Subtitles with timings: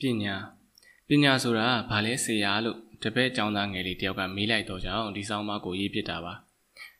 [0.00, 0.34] ပညာ
[1.08, 6.34] ပညာဆိုတာဘာလဲဆရာလို့တပည့်ចောင်းသားငယ်လေးတယောက်ကမေးလိုက်တော့ကြောင်းဒီဆောင်မကိုရေးပြတာပါ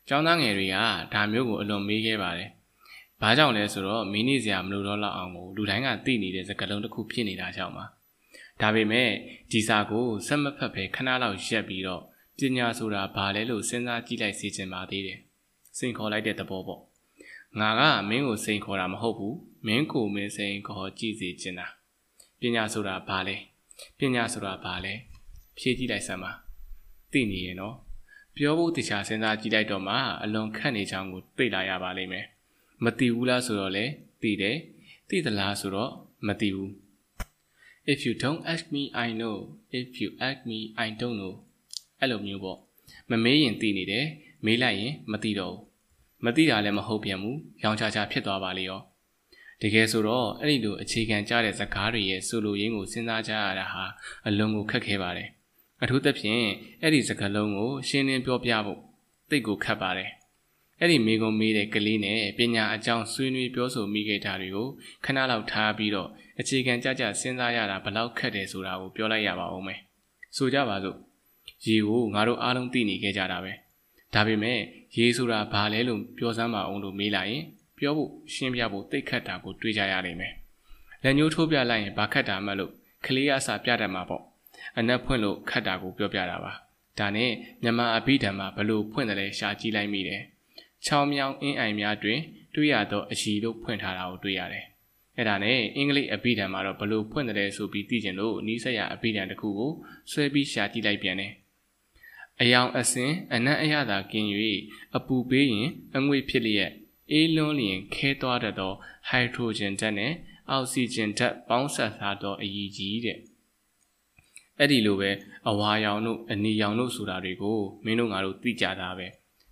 [0.09, 0.75] ចောင်းသားငယ်တွေက
[1.13, 2.49] ဒါမျိုးကိုအလွန်မေးခဲ့ပါတယ်
[3.21, 7.85] ဘာကြောင့်လဲဆိုတော့မင်းနေစရာမလိုတော့လောက်အောင်ကိုလူတိုင်းကသိနေတဲ့စကားလုံးတစ်ခုဖြစ်နေတာကြောင့်ပါ
[8.61, 9.09] ဒါပေမဲ့
[9.51, 12.01] ဒီစာကိုစက်မဖက်ပဲခဏလောက်ရက်ပြီးတော့
[12.37, 15.19] ပညာဆိုတာဘာလဲလို့စဉ်းစားကြည့်လိုက်စေချင်ပါသေးတယ်
[15.77, 16.81] စိန်ခေါ်လိုက်တဲ့သဘောပေါ့
[17.59, 19.37] ငါကမင်းကိုစိန်ခေါ်တာမဟုတ်ဘူး
[19.67, 21.67] မင်းကိုမင်းစိန်ခေါ်ကြည့်စေချင်တာ
[22.41, 23.35] ပညာဆိုတာဘာလဲ
[23.97, 24.93] ပညာဆိုတာဘာလဲ
[25.57, 26.31] ဖြည့်ကြည့်လိုက်စမ်းပါ
[27.11, 27.75] သိနေရင်နော်
[28.35, 32.25] ပြောဖို့တခြားစဉ်းစားကြည့်လိုက်တော့မှအလွန်ခက်နေချောင်းကိုသိလာရပါလိမ့်မယ်
[32.83, 33.85] မသိဘူးလားဆိုတော့လေ
[34.21, 34.57] သိတယ်
[35.09, 35.91] သိသလားဆိုတော့
[36.27, 36.71] မသိဘူး
[37.91, 39.35] If you don't ask me I know
[39.77, 41.33] if you ask me I don't know
[41.99, 42.59] အဲ့လိုမျိုးပေါ့
[43.09, 44.05] မမေးရင်သိနေတယ်
[44.45, 45.61] မေးလိုက်ရင်မသိတော့ဘူး
[46.25, 48.81] မသိတာလည်းမဟုတ်ပြန်ဘူးရောင်ချာချာဖြစ်သွားပါလေရော
[49.61, 53.83] တကယ်ဆိုတော့အဲ့ဒီလိုအခြေခံကြတဲ့ဇကားတွေရဲ့ဆိုလိုရင်းကိုစဉ်းစားကြရတာဟာ
[54.27, 55.29] အလွန်ကိုခက်ခဲပါတယ်
[55.83, 56.45] အထူးသဖြင့်
[56.81, 58.79] အဲ့ဒီစကားလုံးကိုရှင်းလင်းပြောပြဖို့
[59.29, 60.09] သိကိုခက်ပါတယ်
[60.79, 64.67] အဲ့ဒီမိကုံမေးတဲ့ကလေးနဲ့ပညာအကြောင်းဆွေးနွေးပြောဆိုမိခဲ့တာတွေကို
[65.05, 69.79] ခဏလောက်ထားပြီးတော့အခြေခံကြကြစဉ်းစားရတာဘလောက်ခက်တယ်ဆိုတာကိုပြောလိုက်ရပါဦးမယ်
[70.37, 70.97] ဆိုကြပါစို့
[71.67, 73.53] ရေကိုငါတို့အားလုံးသိနေခဲ့ကြတာပဲ
[74.13, 74.59] ဒါပေမဲ့
[74.97, 77.43] ရေဆိုတာဘာလဲလို့ပြောစမ်းပါအောင်လို့မေးလိုက်ရင်
[77.77, 80.33] ပြောဖို့ရှင်းပြဖို့သိခတ်တာကိုတွေးကြရနိုင်မယ်
[81.03, 82.71] လက်ညှိုးထိုးပြလိုက်ရင်ဘာခတ်တာမှလို့
[83.05, 84.23] ကလေးအစာပြတတ်မှာပေါ့
[84.77, 86.51] အနက်ဖွင့်လို့ခတ်တာကိုပြောပြတာပါ
[86.99, 87.31] ဒါနဲ့
[87.63, 90.21] မြန်မာအဘိဓမ္မာဘလို့ဖွင့်တယ်လဲရှာကြည့်လိုက်မိတယ်
[90.85, 92.19] ချောင်းမြောင်းအင်းအိုင်များတွင်
[92.55, 94.65] တွေ့ရသောအရှိလို့ဖွင့်ထားတာကိုတွေ့ရတယ်
[95.17, 99.71] အဲ့ဒါနဲ့အင်္ဂလိပ်အဘိဓမ္မာတော့ဘလို့ဖွင့်တယ်ဆိုပြီးသိကျင်လို့နီးစပ်ရအဘိဓမ္မာတစ်ခုကို
[100.11, 101.31] ဆွဲပြီးရှာကြည့်လိုက်ပြန်တယ်
[102.41, 104.27] အယောင်အစင်အနက်အရသာကင်း၍
[104.97, 106.71] အပူပေးရင်အငွေ့ဖြစ်လျက်
[107.11, 108.73] အေးလွန်းလျင်ခဲသွားတတ်သော
[109.09, 110.11] ဟိုက်ဒရိုဂျင်ဓာတ်နဲ့
[110.49, 113.17] အောက်ဆီဂျင်ဓာတ်ပေါင်းစပ်ထားသောအရည်ကြီးတဲ့
[114.59, 115.11] အဲ့ဒီလိုပဲ
[115.49, 119.07] အဝါရောင်တို့အနီရောင်တို့ဆိုတာတွေကိုမင်းတို့ငါတို့သိကြတာပဲ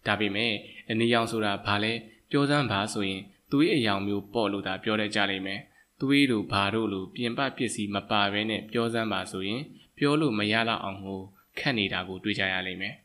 [0.05, 0.53] ဒါပေမဲ့
[0.89, 1.93] အနီရောင်ဆိုတာဘာလဲ
[2.31, 3.21] ပြောစမ်းပါဆိုရင်
[3.51, 5.59] သွေးအယောင်မျိုးပေါ့လို့သာပြောတတ်ကြလိမ့်မယ်
[6.01, 9.61] သွေးတို့ဘာတို့လိုပြင်ပပစ္စည်းမပါဘဲနဲ့ပြောစမ်းပါဆိုရင်
[9.97, 11.21] ပြောလို့မရတော့အောင်ကို
[11.59, 12.95] ခက်နေတာကိုတွေ့ကြရလိမ့်မယ်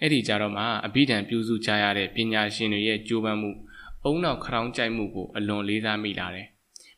[0.00, 3.50] အဲ့ဒီကြတော့မှအဘိဓမ္မာပြုစုကြရတဲ့ပညာရှင်တွေရဲ့ကြိုးပမ်းမှု
[4.06, 6.48] အုံနောက်ခရောင်းကြိုက်မှုကိုအလွန်လေးစားမိလာတယ်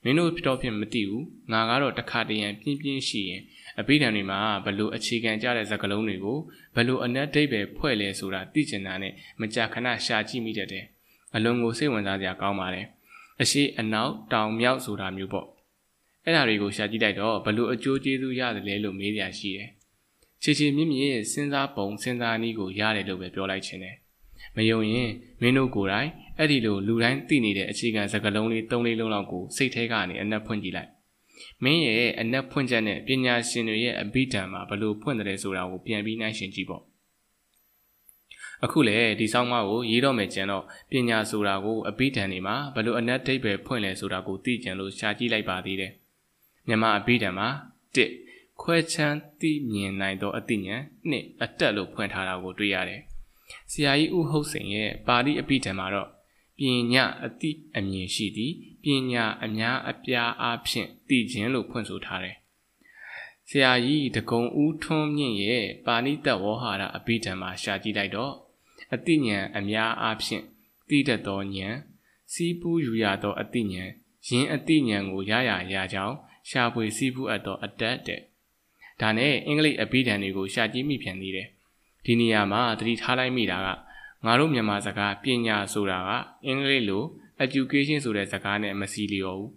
[0.05, 3.43] မင်းတို့တော့ဖြင့်မသိဘူးငါကတော့တခါတရံပြင်းပြင်းရှိရင်
[3.81, 6.39] အဘိဓမ္မာတွေမှာဘလို့အခြေခံကြတဲ့ဇာတ်ကလုံးတွေကို
[6.77, 10.85] ဘလို့အနက်ဒိတ်ပဲဖွဲ့လဲဆိုတာသိကျင်တာနဲ့မကြာခဏရှာကြည့်မိတတ်တယ်
[11.35, 12.87] အလွန်ကိုစိတ်ဝင်စားစရာကောင်းပါတယ်
[13.41, 15.47] အရှိအနောက်တောင်မြောက်ဆိုတာမျိုးပေါ့
[16.25, 19.71] အဲ့ဒါတွေကိုရှာကြည့်လိုက်တော့ဘလို့အကျိုးကျေးဇူးရတယ်လဲလို့မေးရရှိတယ်
[20.43, 23.97] ချေချေမြင့်မြင့်စဉ်းစားပုံစဉ်းစားနည်းကိုရတယ်လို့ပဲပြောလိုက်ခြင်းတယ်
[24.57, 25.11] မယုံရင်
[25.41, 30.91] မင်းတို့ကိုယ်တိုင်အဲ့ဒီလိုလူတိုင်းသိနေတဲ့အခြေခံစကားလုံးလေး၃လေးလုံးလောက်ကိုစိတ်ထဲကနေအနက်ဖွင့်ကြည့်လိုက်
[31.65, 36.83] မင်းရဲ့အနက်ဖွင့်ချက်နဲ့ပညာရှင်တွေရဲ့အဘိဓမ္မာဘလို့ဖွင့်တယ်ဆိုတာကိုပြန်ပြီးနှိုင်းယှဉ်ကြည့်ပေါ့
[38.65, 45.93] အခုလေဒီဆောင်းမကိုရေးတော့မယ်ကျန်တော့ပညာဆိုတာကိုအဘိဓမ္မာတွေမှာဘလို့အနက်ဒိတ်ပဲဖွင့်လဲဆိုတာကိုသိကြလို့ရှာကြည့်လိုက်ပါသေးတယ်
[46.69, 47.49] မြန်မာအဘိဓမ္မာ
[47.95, 53.01] 1ခွဲချမ်းသိမြင်နိုင်သောအသိဉာဏ်နှစ်အတက်လို့ဖွင့်ထားတာကိုတွေ့ရတယ်
[53.73, 56.09] ဆရာကြီးဦးဟုတ်စိန်ရဲ့ပါဠိအပိဓမ္မာတော့
[56.59, 56.61] ပ
[56.93, 62.37] ညာအတိအမြင်ရှိသည်ပညာအများအပြားအားဖြင့်သိခြင်းလို့ဖွင့်ဆိုထားတယ်
[63.49, 68.33] ဆရာကြီးတကုံဦးထွန်းမြင့်ရဲ့ပါဏိတဝေါဟာရအပိဓမ္မာရှာကြည့်လိုက်တော့
[68.95, 70.45] အတိညာအများအားဖြင့်
[70.89, 71.77] သိတတ်သောဉာဏ်
[72.33, 73.85] စီးပူးယူရသောအတိညာ
[74.29, 76.17] ယင်းအတိညာကိုရရရကြောင်း
[76.49, 78.21] ရှာဖွေစီးပူးအပ်သောအတတ်တဲ့
[79.01, 81.49] ဒါနဲ့အင်္ဂလိပ်အပိဓာန်တွေကိုရှာကြည့်မိပြန်သေးတယ်
[82.09, 83.69] ဒီနေရာမှာသတိထားလိုက်မိတာက
[84.25, 86.11] ငါတို့မြန်မာစကားပညာဆိုတာက
[86.47, 87.05] အင်္ဂလိပ်လို
[87.45, 89.51] education ဆိုတဲ့စကားနဲ့မစီလျော်ဘူး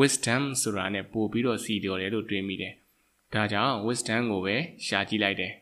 [0.00, 2.74] wisdom ဆိုတာနဲ့ပို့ပြီးတော့စီလျော်တယ်လို့တွေးမိတယ်
[3.32, 4.56] ဒါကြောင့် wisdom ကိုပဲ
[4.86, 5.52] ရှာကြည့်လိုက်တယ်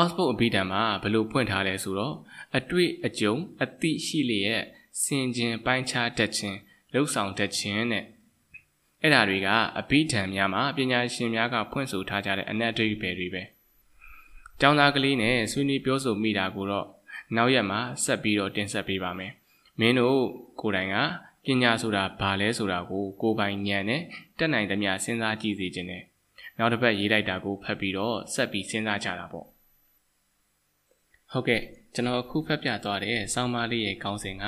[0.00, 2.14] Oxford အဘိဓမ္မာဘယ်လိုဖွင့်ထားလဲဆိုတော့
[2.56, 4.62] အတွေ့အကြုံအသိရှိလျက်
[5.02, 6.58] စင်ကျင်ပိုင်းခြားတတ်ခြင်း
[6.92, 8.04] လှုပ်ဆောင်တတ်ခြင်းနဲ့
[9.02, 13.44] အဲ့ဓာတွေကအဘိဓမ္မာများမှာပညာရှင်များကဖွင့်ဆိုထားကြတဲ့အနက်အဓိပ္ပာယ်တွေပဲ။
[14.60, 16.86] ကျောင်းသားကလေးနဲ့ဆွေးနွေးပြောဆိုမိတာကိုတော့
[17.36, 19.32] နောက်ရက်မှာဆက်ပြီးတော့တင်ဆက်ပေးပါမယ်။
[19.80, 20.18] မင်းတို့
[20.60, 20.96] ကိုယ်တိုင်က
[21.44, 24.02] ပညာဆိုတာဘာလဲဆိုတာကိုကိုယ်ပိုင်ဉာဏ်နဲ့
[24.38, 26.02] တက်နိုင်သမျှစဉ်းစားကြည့်စေခြင်းနဲ့
[26.58, 29.46] နောက်တစ်ပတ်ရေးလိုက်တာကိုဖတ်ပြီးတော့ဆက်ပြီးစဉ်းစားကြတာပေါ့။
[31.32, 31.62] ဟုတ်ကဲ့
[31.94, 34.44] ကျွန်တော်အခုဖတ်ပြသွားတဲ့ဆောင်းပါးလေးရဲ့ခေါင်းစဉ်က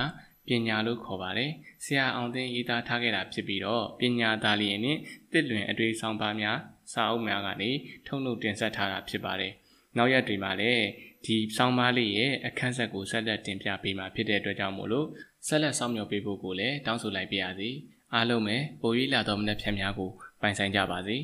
[0.47, 1.51] ပညာလို့ခေါ်ပါတယ်။
[1.85, 4.99] ဆရာအောင်သိန်းရေးသားထားခဲ့တာဖြစ်ပြီးတော့ပညာသားလျင်နဲ့
[5.33, 6.59] တစ်လွင်အတွေ့ဆောင်ပါများ
[6.93, 7.71] စာအုပ်များကနေ
[8.07, 9.55] ထုံလုပ်တင်ဆက်ထားတာဖြစ်ပါတယ်။
[9.99, 10.85] နောက်ရက်တွေမှာလည်း
[11.25, 15.07] ဒီဆောင်းပါးလေးရဲ့အခန်းဆက်ကိုဆက်လက်တင်ပြပေးမှာဖြစ်တဲ့အတွက်ကြောင့်မို့လို့
[15.47, 17.71] ဆက်လက်ဆောင်မြော်ပေးဖို့ကိုလည်းတောင်းဆိုလိုက်ပါရစေ
[18.15, 20.11] အားလုံးပဲပို၍လာတော်မတဲ့ဖြတ်များကို
[20.41, 21.17] ပိုင်ဆိုင်ကြပါစေ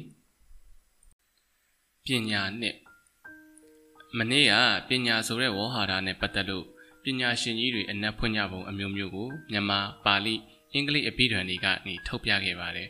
[2.05, 2.77] ပညာနှစ်
[4.19, 4.55] မနေ့က
[4.89, 6.65] ပညာဆိုတဲ့ဝေါ်ဟာရနဲ့ပတ်သက်လို့
[7.05, 10.35] ပညာရှင်ကြီးတွေအနက်ဖွင့်ကြပုံအမျိုးမျိုးကိုမြန်မာပါဠိ
[10.73, 12.89] အင်္ဂလိပ်အပိဓာန်တွေကနေထုတ်ပြခဲ့ပါတယ်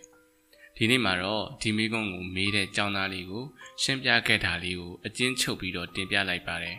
[0.77, 3.45] ဒီနေ့မှာတော့ဒီမိကုန်းကိုမေးတဲ့ចောင်းသားလေးကို
[3.83, 6.77] ရှင်းပြခဲ့တာလေးကိုအကျဉ်းချုပ်ပြီးတော့တင်ပြလိုက်ပါတယ်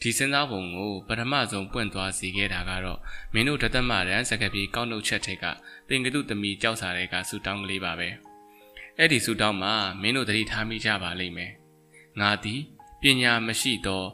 [0.00, 3.00] ဒီစဉ်းစားပုံကိုပထမဆုံးပွင့်သွားစေခဲ့တာကတော့
[3.34, 5.44] မင်းတို့တသက်မရန်စကပြေကောက်နှုတ်ချက်ထိတ်က
[5.88, 8.08] တင်ကတုသမီကြောက်စာတွေကဆူတောင်းကလေးပါပဲ
[8.98, 11.52] အဲ့ဒီဆူတောင်းမှာမင်းတို့တတိထားမိကြပါလိမ့်မယ်
[12.20, 12.60] ငါသည်
[13.00, 14.04] ပညာမရှိသော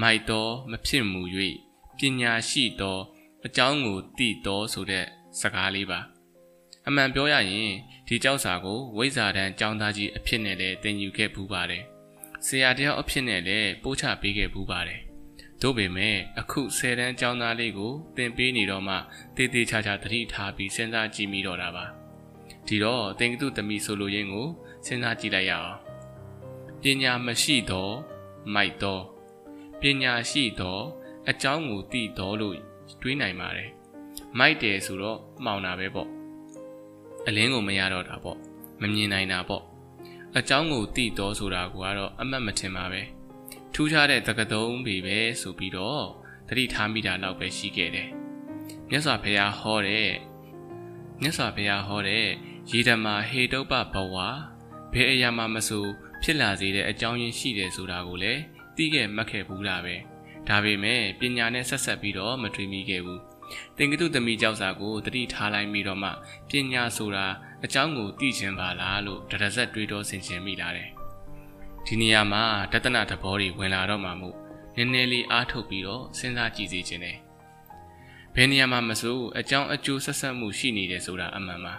[0.00, 1.22] မိုက်သောမဖြစ်မူ၍
[1.98, 2.98] ပညာရှိသော
[3.46, 5.04] အကြောင်းကိုသိသောဆိုတဲ့
[5.40, 6.00] စကားလေးပါ
[6.88, 7.72] အမှန်ပြောရရင်
[8.06, 11.84] ဒီကြောက်စာကိုဝိဇာတန်ចောင်းသားကြီးအဖြစ်နဲ့လည်းသင်ယူခဲ့ပူးပါတယ်
[12.46, 15.00] ဆရာတယောက်အဖြစ်နဲ့လည်းပို့ချပေးခဲ့ပူးပါတယ်
[15.62, 18.96] တို့ပေမဲ့အခုဆယ်တန်းကျောင်းသားလေးကိုသင်ပေးနေတော့မှ
[19.36, 21.84] တေးသေးချာချာသတိထားပြီးစဉ်းစားကြည့်မိတော့တာပါ
[22.66, 24.48] ဒီတော့သင်္ကတုသမီးဆိုလိုရင်းကို
[24.86, 25.76] စဉ်းစားကြည့်လိုက်ရအောင်
[26.82, 27.94] ပညာမရှိတော့
[28.54, 29.02] မိုက်တော့
[29.80, 30.82] ပညာရှိတော့
[31.28, 32.56] အကြောင်းကိုသိတော့လို့
[33.00, 33.70] တွေးနိုင်ပါတယ်
[34.38, 36.08] မိုက်တယ်ဆိုတော့မှောင်တာပဲပေါ့
[37.26, 38.38] အလင်းကိုမရတော့တာပေါ့
[38.80, 39.64] မမြင်နိုင်တာပေါ့
[40.38, 43.02] အကြောင်းကိုသိတော့ဆိုတာကတော့အမှတ်မထင်ပါပဲ
[43.74, 46.04] ထူးခြားတဲ့သကတုံးတွေပဲဆိုပြီးတော့
[46.48, 48.08] တတိထားမိတာတော့ပဲရှိခဲ့တယ်
[48.90, 50.10] မြတ်စွာဘုရားဟောတဲ့
[51.20, 52.26] မြတ်စွာဘုရားဟောတဲ့
[52.70, 54.16] ရေဓမာဟေတုပဘဝ
[54.92, 55.86] ဘယ်အရာမှမဆို
[56.22, 58.40] ဖြစ်လာစေတဲ့အကြောင်းရင်းရှိတယ်ဆိုတာကိုလည်း
[58.76, 59.96] သိခဲ့မှတ်ခဲ့ဘူးလားပဲ
[60.48, 63.20] ဒါပေမဲ့ပညာနဲ့ဆက်ဆက်ပြီးတော့မတွေးမိခဲ့ဘူး
[63.76, 66.10] တင်ကတုသမီးကြောက်စာကိုတတိထားလိုက်ပြီးတော့မှ
[66.50, 67.26] ပညာဆိုတာ
[67.64, 70.88] အကြောင်းကိုသိခြင်းပါလားလို့တရဇက်တွေးတော့ဆင်ခြင်မိလာတယ်
[71.86, 74.36] ဒီနေရာမှာတသနာသဘောတွေဝင်လာတော့မှမို့
[74.76, 77.18] နည်းနည်းလေးအားထုတ်ပြီးတော့စဉ်းစားကြည့်စေခြင်းတယ်
[78.34, 81.74] ဘယ်နေရာမှာမဆိုအကြောင်းအကျိုးဆက်ဆက်မှုရှိနေတယ်ဆိုတာအမှန်ပါ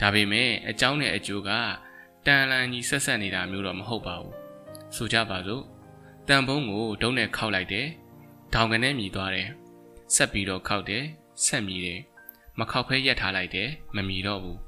[0.00, 1.50] ဒါပေမဲ့အကြောင်းနဲ့အကျိုးက
[2.26, 4.34] တန်လန်ကြီးဆက်ဆက်နေတာမျိုးတော့မဟုတ်ပါဘူး
[4.96, 5.62] ဆိုကြပါစို့
[6.28, 7.86] တန်ဖုံးကိုဒုံးနဲ့ခောက်လိုက်တယ်
[8.54, 9.48] ဒေါင်ကနေမြည်သွားတယ်
[10.14, 11.04] ဆက်ပြီးတော့ခောက်တယ်
[11.44, 12.00] ဆက်မြည်တယ်
[12.58, 14.58] မခောက်ဖဲရက်ထားလိုက်တယ်မမြည်တော့ဘူး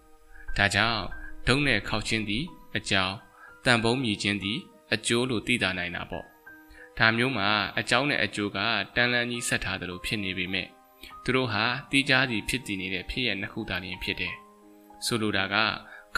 [0.57, 1.03] ဒါကြောင့်
[1.47, 2.45] ဒုံးနဲ့ခောက်ခြင်းသည်
[2.77, 3.15] အကြောင်း
[3.65, 4.59] တန်ဖုံးမြည်ခြင်းသည်
[4.93, 6.27] အကျိုးလို့သိတာနိုင်တာပေါ့
[6.99, 7.49] ဒါမျိုးမှာ
[7.79, 8.59] အကြောင်းနဲ့အကျိုးက
[8.97, 10.67] တန်လန်းကြီးဆက်ထားတယ်လို့ဖြစ်နေပေမဲ့
[11.25, 14.35] သူတို့ဟာတီးခြားစီဖြစ်တည်နေတဲ့ဖြစ်ရနှစ်ခုသာလျှင်ဖြစ်တယ်
[15.05, 15.57] ဆိုလိုတာက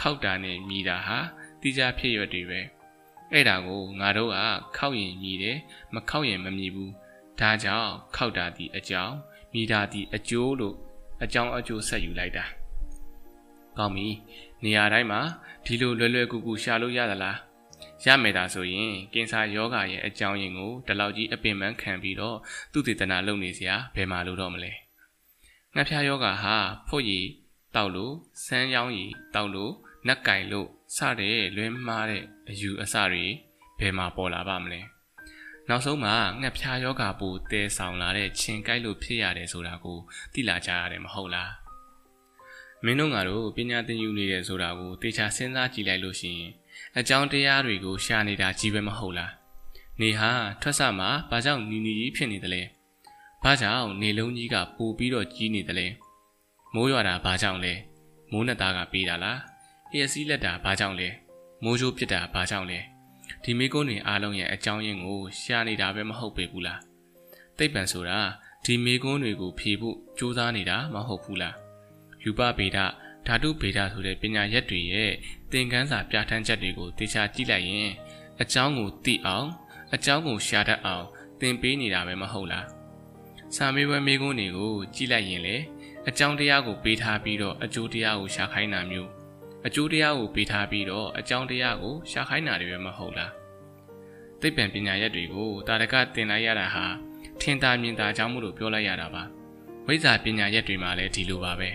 [0.00, 1.18] ခောက်တာနဲ့မြည်တာဟာ
[1.60, 2.60] တီးခြားဖြစ်ရွက်တွေပဲ
[3.32, 4.36] အဲ့ဒါကိုငါတို့က
[4.76, 5.58] ခောက်ရင်မြည်တယ်
[5.94, 6.92] မခောက်ရင်မမြည်ဘူး
[7.40, 9.14] ဒါကြောင့်ခောက်တာဒီအကြောင်း
[9.52, 10.76] မြည်တာဒီအကျိုးလို့
[11.22, 12.44] အကြောင်းအကျိုးဆက်ယူလိုက်တာ
[13.78, 14.08] ကောင်းပြီ
[14.64, 15.20] နေရာတိုင်းမှာ
[15.64, 17.38] ဒီလိုလွယ်လွယ်ကူကူရှာလို့ရသလား
[18.04, 22.36] ရမယ်တာဆိုရင်ကင်ဆာယောဂါရဲ့အကြောင်းရင်းကိုဒီလောက်ကြီးအပင်ပန်းခံပြီးတော့
[22.72, 24.72] သူတည်တနာလုပ်နေစရာဘယ်မှာလို့တော့မလဲ
[25.74, 26.56] ငှက်ဖျားယောဂါဟာ
[26.88, 27.26] ဖို့ရည်
[27.74, 28.14] တောက်လို့
[28.44, 29.72] ဆန်းရောင်းရည်တောက်လို့
[30.08, 33.24] နက်ကင်လို့စတဲ့လွဲမှားတဲ့အယူအဆတွေ
[33.78, 34.80] ဘယ်မှာပေါ်လာပါမလဲ
[35.68, 39.98] နောက်ဆုံးမှာငှက်ဖျားယောဂါပူတဲဆောင်လာတဲ့ချင်းကိုက်လို့ဖြစ်ရတယ်ဆိုတာကို
[40.32, 41.52] သိလာကြရတယ်မဟုတ်လား
[42.84, 46.52] မင်းတို့ငါတို့ပညာသင်ယူနေတယ်ဆိုတာကိုတေချာစဉ်းစားကြည့်လိုက်လို့ရှိရင်
[46.98, 49.32] အကြောင်းတရားတွေကိုရှာနေတာကြီးပဲမဟုတ်လား
[50.00, 50.30] နေဟာ
[50.62, 52.62] ထွက်ဆမှာဘာကြောင့်နီနီကြီးဖြစ်နေသလဲ
[53.44, 55.86] ဘာကြောင့်နေလုံးကြီးကပိုပြီးတော့ကြီးနေသလဲ
[56.74, 57.74] မိုးရွာတာဘာကြောင့်လဲ
[58.32, 59.38] မိုးနဲ့သားကပေးတာလား
[59.92, 61.08] အရစီးလက်တာဘာကြောင့်လဲ
[61.64, 62.78] မိုးချိုးဖြစ်တာဘာကြောင့်လဲ
[63.44, 66.80] ဒီမိကုန်းတွေအားလုံးရဲ့အကြောင်းရင်းကိုရှာနေတာပဲမဟုတ်ပေဘူးလား
[67.58, 68.18] သိပ္ပံဆိုတာ
[68.64, 71.54] ဒီမိကုန်းတွေကိုဖြေဖို့ကြိုးစားနေတာမဟုတ်ဘူးလား
[72.24, 72.78] ယူပဗေဒ
[73.26, 75.12] ဓာတုဗေဒဆိုတဲ့ပညာရက်တွေရဲ့
[75.50, 77.90] သင်ခန်းစာပြဋ္ဌာန်းချက်တွေကိုတေချာကြည့်လိုက်ရင်
[78.40, 79.48] အကြောင်းကိုသိအောင်
[79.94, 81.06] အကြောင်းကိုရှာတတ်အောင်
[81.40, 82.66] သင်ပေးနေတာပဲမဟုတ်လား
[83.56, 85.56] စာမေးပွဲမေးခွန်းတွေကိုကြည့်လိုက်ရင်လေ
[86.08, 89.10] အကြောင်းတရားကိုပေးထားပြီးတော့အကျိုးတရားကိုရှာခိုင်းတာမျိုး
[89.66, 93.32] အကျိုးတရားကိုပေးထားပြီးတော့အကြောင်းတရားကိုရှာခိုင်းတာတွေပဲမဟုတ်လား
[94.40, 96.84] သိပ္ပံပညာရက်တွေကိုတာရကသင်လိုက်ရတာဟာ
[97.40, 99.22] ထင်သာမြင်သာကြောင်းမှုလို့ပြောလိုက်ရတာပါ
[99.86, 101.70] ဝိဇ္ဇာပညာရက်တွေမှာလည်းဒီလိုပါပဲ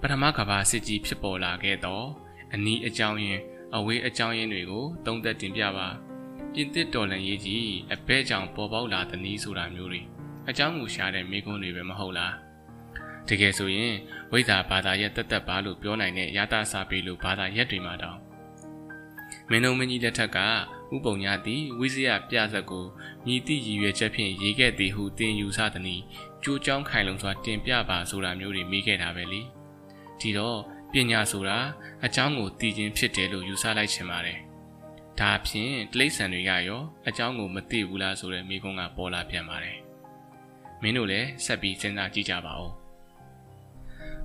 [0.00, 2.06] ပထမကဘာစစ်ကြီးဖြစ်ပေါ်လာခဲ့တော့
[2.54, 3.42] အနီးအကြောင်းရင်း
[3.76, 5.88] အဝေးအကြောင်းရင်းတွေကိုသုံးသက်တင်ပြပါ
[6.52, 10.02] ပြင်သစ်တော်လန်ရေးကြီးအဘဲကြောင့်ပေါ်ပေါက်လာတဲ့နည်းဆိုတာမျိုးတွေ
[10.48, 12.34] အကြောင်းကိုရှားတဲ့မိကွန်းတွေပဲမဟုတ်လား
[13.28, 13.94] တကယ်ဆိုရင်
[14.32, 18.18] ဝိဇ္ဇာဘာသာရဲ့တက်တက်ပါလို့ပြောနိုင်တဲ့ရတာစာပေလို့ဘာသာရက်တွေမှာတောင်
[19.50, 20.38] မင်းတို့မင်းကြီးလက်ထက်က
[20.94, 22.84] ဥပုံညာသည်ဝိဇ္ဇာပြဆက်ကို
[23.26, 26.00] မြည်သည့်ရည်ရွယ်ချက်ဖြင့်ရေးခဲ့သည်ဟုတင်ယူဆသည်။
[26.42, 29.40] ကြိုးကြောင်းခိုင်လုံစွာတင်ပြပါဆိုတာမျိုးတွေမိခဲ့တာပဲလေ။
[30.20, 30.58] ဒီတော့
[30.92, 31.58] ပညာဆိုတာ
[32.04, 34.38] အကြောင်းကိုသိခြင်းဖြစ်တယ်လို့ယူဆလိုက်ချင်ပါတယ်။
[35.20, 39.76] ဒါဖြင့်တိရစ္ဆာန်တွေကရောအကြောင်းကိုမသိဘူးလားဆိုတဲ့မိကုန်းကပေါ်လာပြန်ပါတယ်။
[40.82, 42.72] မင်းတို့လည်းဆက်ပြီးစဉ်းစားကြည့်ကြပါဦး။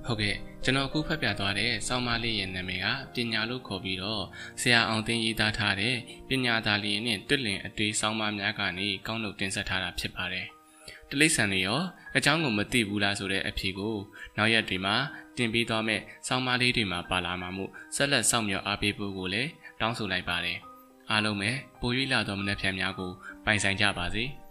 [0.06, 4.24] ဟုတ်ကဲ့ကျွန်တော်အခုဖတ်ပြသွားတဲ့ဆောင်းမလေးရဲ့နာမည်ကပညာလို့ခေါ်ပြီးတော့
[4.60, 5.96] ဆရာအောင်သိန်းရေးသားထားတဲ့
[6.28, 10.46] ပညာသားလေးနဲ့တွစ်လင်အတွေးဆောင်းမများကနေကောင်းလို့တင်ဆက်ထားတာဖြစ်ပါတယ်။
[11.10, 11.80] တလိษံတွေရော
[12.16, 13.96] အကြောင်းကိုမသိဘူးလားဆိုတဲ့အဖြေကို
[14.36, 14.94] နောက်ရက်တွေမှာ
[15.36, 20.58] တင်ပေးသွားမယ့်ဆောင်းမလေးတွေမှာပါလာမှာမို့ဆက်လက်စောင့်မျှော်အားပေးဖို့ကိုလည်းတောင်းဆိုလိုက်ပါတယ်။
[21.10, 23.10] အားလုံးပဲပို၍လာသောမနက်ဖြန်များကို
[23.44, 24.24] ပိုင်ဆိုင်ကြပါစေ။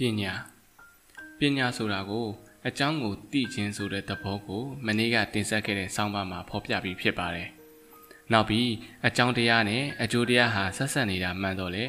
[0.00, 0.32] ပညာ
[1.38, 2.26] ပညာဆိုတာကို
[2.68, 7.48] အကြောင်းကိုသိခြင်းဆိုတဲ့သဘောကိုမနေ့ကတင်ဆက်ခဲ့တဲ့ဆောင်းပါးမှာဖော်ပြပြီးဖြစ်ပါတယ်။
[8.32, 8.68] နောက်ပြီး
[9.06, 11.84] အကြောင်းတရားနဲ့အကျိုးတရားဟာဆက်ဆက်နေတာမှန်တော့လေ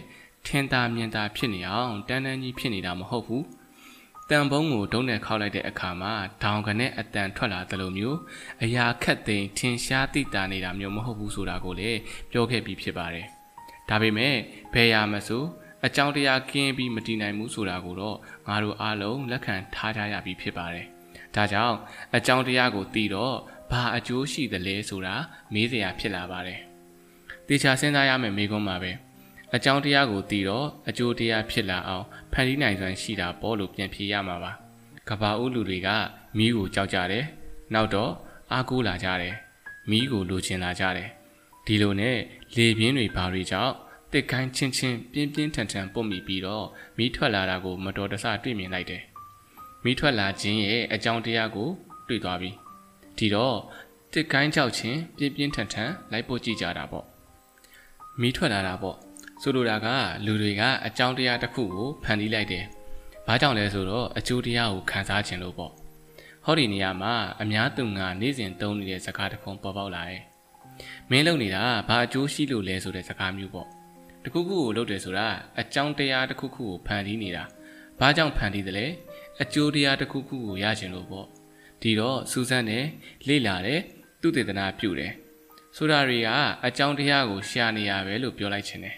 [0.45, 3.43] ထင်သာမြင်သာဖြစ်နေအောင်တန်းတန်းကြီးဖြစ်နေတာမဟုတ်ဘူး။
[4.29, 6.13] တန်ဘုံကိုဒုံးနဲ့ခောက်လိုက်တဲ့အခါမှာ
[6.43, 8.17] ဒေါင်ကနေအတန်ထွက်လာသလိုမျိုး
[8.63, 11.99] အရာခက်သိမ်းထင်ရှားသိတာနေတာမျိုးမဟုတ်ဘူးဆိုတာကိုလည်း
[12.31, 13.25] ပြောခဲ့ပြီးဖြစ်ပါတယ်။
[13.89, 14.35] ဒါပေမဲ့
[14.73, 15.43] ဘယ်ရာမဆို
[15.85, 20.85] အကြောင်းတရားကင်းပြီးမတည်နိုင်ဘူးဆိုတာကိုတော့ငါတို့အားလုံးလက်ခံထားကြရပြီးဖြစ်ပါတယ်။
[21.35, 21.77] ဒါကြောင့်
[22.15, 23.35] အကြောင်းတရားကိုသိတော့
[23.71, 25.15] ဘာအကျိုးရှိသလဲဆိုတာ
[25.53, 26.59] မေးစရာဖြစ်လာပါတယ်။
[27.47, 28.91] တေချာစဉ်းစားရမယ့်မေးခွန်းပါပဲ။
[29.55, 34.51] အကြောင်းတရားကိုသိတော့အကျိုးတရားဖြစ်လာအောင်ဖန်တီးနိုင်စွမ်းရှိတာပေါ့လို့ပြန်ဖြေရမှာပါ။
[35.09, 35.89] ကဘာဦးလူတွေက
[36.37, 37.25] မီးကိုကြောက်ကြတယ်။
[37.73, 38.11] နောက်တော့
[38.51, 39.35] အားကိုးလာကြတယ်။
[39.89, 41.09] မီးကိုလိုချင်လာကြတယ်။
[41.65, 42.17] ဒီလိုနဲ့
[42.55, 43.73] လေပြင်းတွေဘာတွေကြောင့်
[44.13, 46.65] တစ်ကိုင်းချင်းချင်းပြင်းပြင်းထန်ထန်ပုတ်မိပြီးတော့
[46.97, 49.01] မီးထွက်လာတာကိုမတော်တဆတွေ့မြင်လိုက်တယ်။
[49.83, 51.69] မီးထွက်လာခြင်းရဲ့အကြောင်းတရားကို
[52.07, 52.49] တွေ့သွားပြီ။
[53.17, 53.57] ဒီတော့
[54.13, 57.05] တစ်ကိုင်းကြောက်ချင်းပြင်းပြင်းထန်ထန်လိုက်ပို့ကြည့်ကြတာပေါ့။
[58.21, 58.97] မီးထွက်လာတာပေါ့။
[59.41, 59.87] ဆိုလိုတာက
[60.25, 62.65] လူတွေကအကြောင်းတရားတစ်ခုကိုဖန်တီးလိုက်တယ်။
[63.27, 65.71] ဘာကြောင့်လဲဆိုတော့အကျိုးတရားကိုခံစားခြင်းလို့ပေါ့။
[66.45, 70.21] ဟောဒီနေရာမှာအများသူငါနေ့စဉ်သုံးနေတဲ့စကားတစ်ခုပေါ်ပေါက်လာတယ်။
[71.09, 73.69] မင်းလုံနေတာဘာအကျိုးရှိလို့လဲဆိုတဲ့စကားမျိုးပေါ့။
[74.23, 75.27] တခုခုကိုလုပ်တယ်ဆိုတာ
[75.59, 77.43] အကြောင်းတရားတစ်ခုခုကိုဖန်တီးနေတာ
[77.99, 78.85] ဘာကြောင့်ဖန်တီးတယ်လဲ
[79.41, 81.27] အကျိုးတရားတစ်ခုခုကိုရချင်လို့ပေါ့
[81.81, 82.85] ဒီတော့စူးစမ်းတယ်
[83.27, 83.81] လေ့လာတယ်
[84.21, 85.11] သူတည်တနာပြုတယ်
[85.75, 86.29] ဆိုတာတွေက
[86.65, 88.95] အကြောင်းတရားကိုရှာနေရပဲလို့ပြောလိုက်ချင်တယ်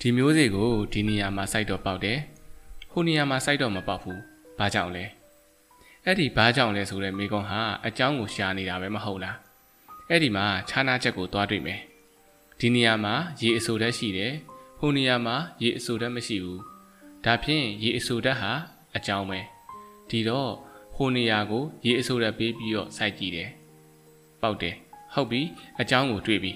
[0.00, 2.18] ဒီမျိုးစေ့ကိုဒီနေရာမှာစိုက်တော့ပေါက်တယ်
[2.92, 4.20] ဟိုနေရာမှာစိုက်တော့မပေါက်ဘူး
[4.58, 5.04] ဘာကြောင့်လဲ
[6.04, 9.36] အဲ့ဒီဘာကြောင့်လဲဆိုတဲ့မိကုံးဟာအကြောင်းကိုရှာနေတာပဲမဟုတ်လား
[10.10, 11.80] အဲ့ဒီမှာခြားနာချက်ကိုသွားတွေ့မယ်
[12.66, 14.32] ဒီနေရာမှာရေအဆိုဓာတ်ရှိတယ်
[14.78, 16.60] ဟိုနေရာမှာရေအဆိုဓာတ်မရှိဘူး
[17.24, 18.52] ဒါဖြင့်ရေအဆိုဓာတ်ဟာ
[18.96, 19.40] အကြောင်းပဲ
[20.08, 20.52] ဒီတော့
[20.96, 23.50] ဟိုနေရာကိုရေအဆိုဓာတ်ပေးပြီးတော့စိုက်ကြည့်တယ်
[24.40, 24.74] ပေါက်တယ်
[25.14, 25.40] ဟုတ်ပြီ
[25.80, 26.52] အကြောင်းကိုတွေ့ပြီ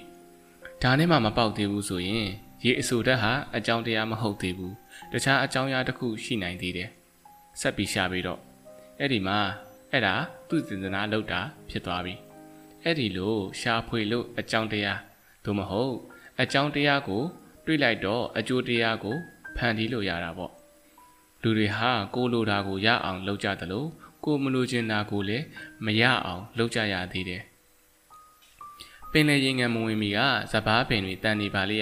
[0.82, 2.28] ဒါနဲ့မှမပေါက်သေးဘူးဆိုရင်
[2.64, 4.74] ရေအဆိုဓာတ်ဟာအကြောင်းတရားမဟုတ်သေးဘူး
[5.12, 6.90] တခြားအကြောင်းအရာတစ်ခုရှိနိုင်သေးတယ်
[7.60, 8.40] ဆက်ပြီးရှာပြီးတော့
[8.98, 9.38] အဲ့ဒီမှာ
[9.92, 10.14] အဲ့ဒါ
[10.48, 12.14] သူ့စင်စနာလောက်တာဖြစ်သွားပြီ
[12.82, 14.98] အဲ့ဒီလိုရှာဖွေလို့အကြောင်းတရား
[15.44, 15.94] သို့မဟုတ်
[16.40, 17.22] အကြောင်းတရားကို
[17.64, 19.16] တွေးလိုက်တော့အကျိုးတရားကို
[19.56, 20.52] ဖန်တီးလို့ရတာပေါ့
[21.42, 23.88] လူတွေဟာကိုလိုတာကိုရအောင်လုပ်ကြတယ်လို့
[24.24, 25.44] ကိုမလိုချင်တာကိုလည်း
[25.84, 27.42] မရအောင်လုပ်ကြရသေးတယ်
[29.12, 30.18] ပင်လေရေငံမဝင်မီက
[30.52, 31.78] စပားပင်တွေတန်နေပါလေ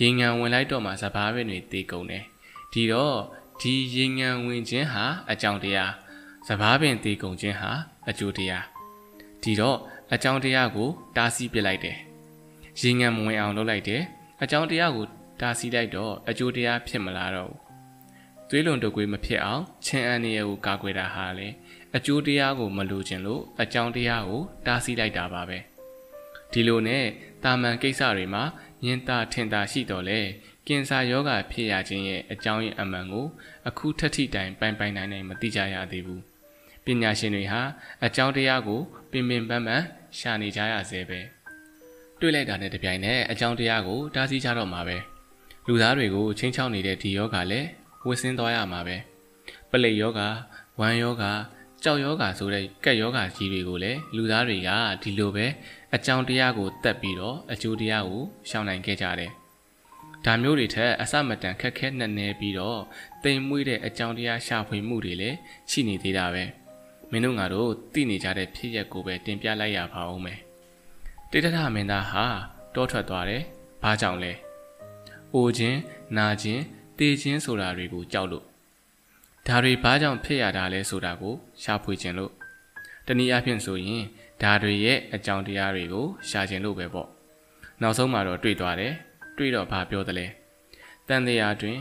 [0.00, 2.24] ရေငံဝင်လိုက်တော့မှစပားပင်တွေတေကုန်တယ်
[2.72, 3.16] ဒီတော့
[3.60, 5.92] ဒီရေငံဝင်ခြင်းဟာအကြောင်းတရား
[6.48, 7.70] စပားပင်တေကုန်ခြင်းဟာ
[8.08, 8.64] အကျိုးတရား
[9.42, 9.78] ဒီတော့
[10.12, 11.96] အကြောင်းတရားကိုတားဆီးပစ်လိုက်တယ်
[12.80, 14.02] ရေငံမဝင်အောင်လုပ်လိုက်တယ်
[14.42, 15.06] အကြောင်းတရားကို
[15.40, 17.68] တားဆီးလိုက်တော့အကျိုးတရားဖြစ်မလာတော့ဘူး
[18.48, 21.48] သွေးလွန်တကွေးမဖြစ်အောင်ချင်းအန်ရကိုကာကွယ်တာဟာလေ
[21.96, 25.58] အကျိုးတရားကိုမလိုချင်လို့အကြောင်းတရားကိုတားဆီးလိုက်တာပါပဲ
[26.52, 27.04] ဒီလိုနဲ့
[27.44, 28.42] တာမန်ကိစ္စတွေမှာ
[28.84, 30.20] ညင်တာထင်တာရှိတော်လဲ
[30.66, 33.26] ကင်ဆာယောဂဖြစ်ရခြင်းရဲ့အကြောင်းရင်းအမှန်ကို
[33.68, 36.22] အခုထက်ထိတိုင်ပိုင်ပိုင်နိုင်နိုင်မသိကြရသေးဘူး
[36.84, 37.62] ပညာရှင်တွေဟာ
[38.04, 38.80] အကြောင်းတရားကို
[39.10, 39.84] ပင်ပင်ပန်းပန်း
[40.18, 41.20] ရှာနေကြရသေးပဲ။
[42.20, 44.96] တွေ့လိုက်တာနဲ့တပြိုင်နက်အကြောင်းတရားကိုတားဆီးကြတော့မှာပဲ
[45.66, 47.68] လူသားတွေကိုချင်းချောက်နေတဲ့ဒီယောဂလည်း
[48.06, 48.96] ဝစ်စင်းသွားရမှာပဲ
[49.70, 50.20] ပလိယောဂ
[50.80, 51.24] ဝမ်းယောဂ
[51.84, 54.70] ကြောက်ယောဂဆိုတဲ့ကက်ယောဂကြီးတွေကိုလည်းလူသားတွေက
[55.02, 55.46] ဒီလိုပဲ
[55.94, 59.30] အကြောင်းတရားကိုတက်ပြီးတော့အကျိုးတရားကိုရှောင်နိုင်ခဲ့ကြတယ်
[60.24, 62.80] ဒါမျိုးတွေထက်အစမတန်ခက်ခဲနှက်နေပြီးတော့
[63.24, 65.36] တိမ်မွေးတဲ့အကြောင်းတရားရှာဖွေမှုတွေလည်း
[65.70, 66.44] ရှိနေသေးတာပဲ
[67.10, 70.38] မင်းတို့ငါတို့သိနေကြတဲ့ဖြစ်ရက်ကိုပဲတင်ပြလိုက်ရပါဦးမယ်
[71.30, 72.24] တေတထမင်းသားဟာ
[72.74, 73.42] တောထွက်သွားတယ်။
[73.82, 74.32] ဘာကြောင့်လဲ။
[75.34, 75.76] အိုခြင်း၊
[76.16, 76.60] နာခြင်း၊
[76.98, 78.44] တေခြင်းဆိုတာတွေကိုကြောက်လို့
[79.46, 82.32] ဒါတွေဘာကြောင့်ဖြစ်ရတာလဲဆိုတာကိုရှာဖွေခြင်းလို့
[83.06, 84.04] တနည်းအားဖြင့်ဆိုရင်
[84.42, 87.08] ဒါတွေရဲ့အကြောင်းတရားတွေကိုရှာကျင်လို့ပဲပေါ့
[87.82, 88.94] နောက်ဆုံးမှာတော့တွေ့သွားတယ်
[89.36, 90.26] တွေ့တော့ဘာပြောသလဲ
[91.08, 91.78] တန်တရားတွင်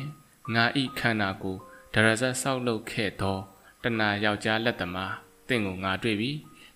[0.56, 1.56] ငါဤခန္ဓာကို
[1.94, 3.38] ဒရဇတ်ဆောက်လုပ်ခဲ့သော
[3.84, 5.14] တဏယောက်ျားလက်သမား
[5.48, 6.32] တင့်ကိုငါတွေ့ပြီ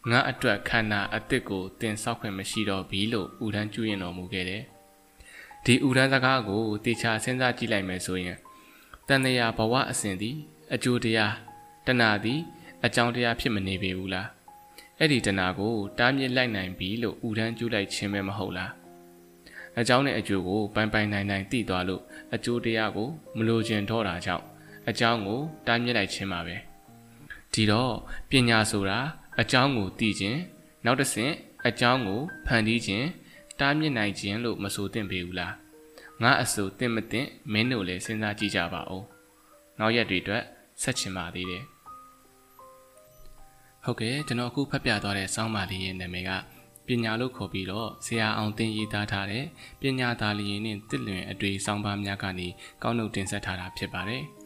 [0.10, 4.64] ငါအတွက်ခန္ဓာအစ်စ်ကိုတင်ဆောက်ခွင့်မရှိတော့ဘူးလို့ဥဒန်းကျွရင်တော်မူခဲ့တယ်
[5.66, 8.38] ဒီဥဒန်းစကားကိုတေချာစဉ်းစားကြည့်လိုက်မယ်ဆိုရင်
[9.08, 10.36] တန်တရားဘဝအစဉ်သည်
[10.74, 11.34] အကျိုးတရား
[11.86, 12.40] တဏသည်
[12.86, 14.28] အကြောင်းတရားဖြစ်မနေပေဘူးလား
[15.00, 18.72] အဲ့ဒီတဏကိုတားမြစ်လိုက်နိုင်ပြီလို့ဥဒန်းကျူးလိုက်ခြင်းပဲမဟုတ်လား
[19.80, 22.02] အကြောင်းနဲ့အကျိုးကိုပိုင်ပိုင်နိုင်နိုင်သိသွားလို့
[22.36, 24.46] အကျိုးတရားကိုမလိုချင်တော့တာကြောင့်
[24.90, 26.56] အကြောင်းကိုတားမြစ်လိုက်ခြင်းပါပဲ
[27.54, 27.94] ဒီတော့
[28.30, 29.00] ပညာဆိုတာ
[29.40, 30.40] အကြောင်းကိုသိခြင်း
[30.86, 31.34] နောက်တစ်ဆင့်
[31.68, 33.08] အကြောင်းကိုဖန်တီးခြင်း
[33.60, 35.54] တားမြစ်နိုင်ခြင်းလို့မဆိုသင့်ပေဘူးလား
[36.22, 39.04] ငါအဆိုသင့်မသင့်မင်းတို့လည်းစဉ်းစားကြည့်ကြပါဦး
[39.80, 40.44] နောက်ရက်တွေအတွက်
[40.82, 41.64] ဆက်ချင်ပါသေးတယ်
[43.84, 46.32] ဟုတ်ကဲ့ကျွန်တော်အခုဖတ်ပြသွားတဲ့စောင်းပါလေးရဲ့နာမည်က
[46.88, 49.46] ပညာလို့ခေါ်ပြီးတော့ဆရာအောင်တင်ရေးသားထားတဲ့
[49.82, 52.48] ပညာသားလျင်နဲ့တစ်လွင်အတွေ့စောင်းပါများကနေ
[52.84, 54.24] ကောက်နှုတ်တင်ဆက်ထားတာဖြစ်ပါတယ်။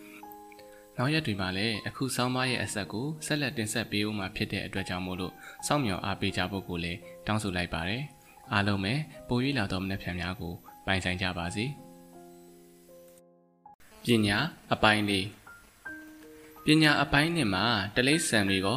[0.97, 5.33] နောက်ရက်တွေမှာလည်းအခုစောင်းပါရဲ့အဆက်ကိုဆက်လက်တင်ဆက်ပေးဦးမှာဖြစ်တဲ့အတွက်ကြောင့်မို့လို့
[5.67, 8.01] စောင့်မျှော်အားပေးကြဖို့ကိုလည်းတောင်းဆိုလိုက်ပါတယ်။
[8.53, 8.93] အားလုံးပဲ
[9.27, 10.53] ပို၍လာသောမနှက်ဖြန်များကို
[10.85, 11.65] ပိုင်ဆိုင်ကြပါစေ။
[14.03, 14.37] ပညာ
[14.73, 15.27] အပိုင်းလေး
[16.65, 18.67] ပညာအပိုင်းနဲ့မှာတလိษံတွေက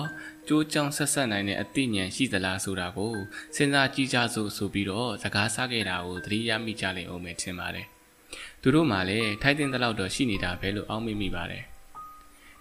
[0.48, 3.14] ကြိုးကြောင်ဆက်ဆက်နိုင်တဲ့အသိဉာဏ်ရှိသလားဆိုတာကို
[3.56, 7.86] စဉ်းစားကြည့်ကြစို့ဆိုပြီးတော့စကားဆခဲ့တာကိုသတိရမိကြလိမ့်အောင်မယ်ထင်ပါတယ်။
[8.62, 11.64] သူတို့မှလည်းထိုက်တင်တဲ့လောက်တော့ရှိနေတာပဲလို့အောက်မေ့မိပါတယ်။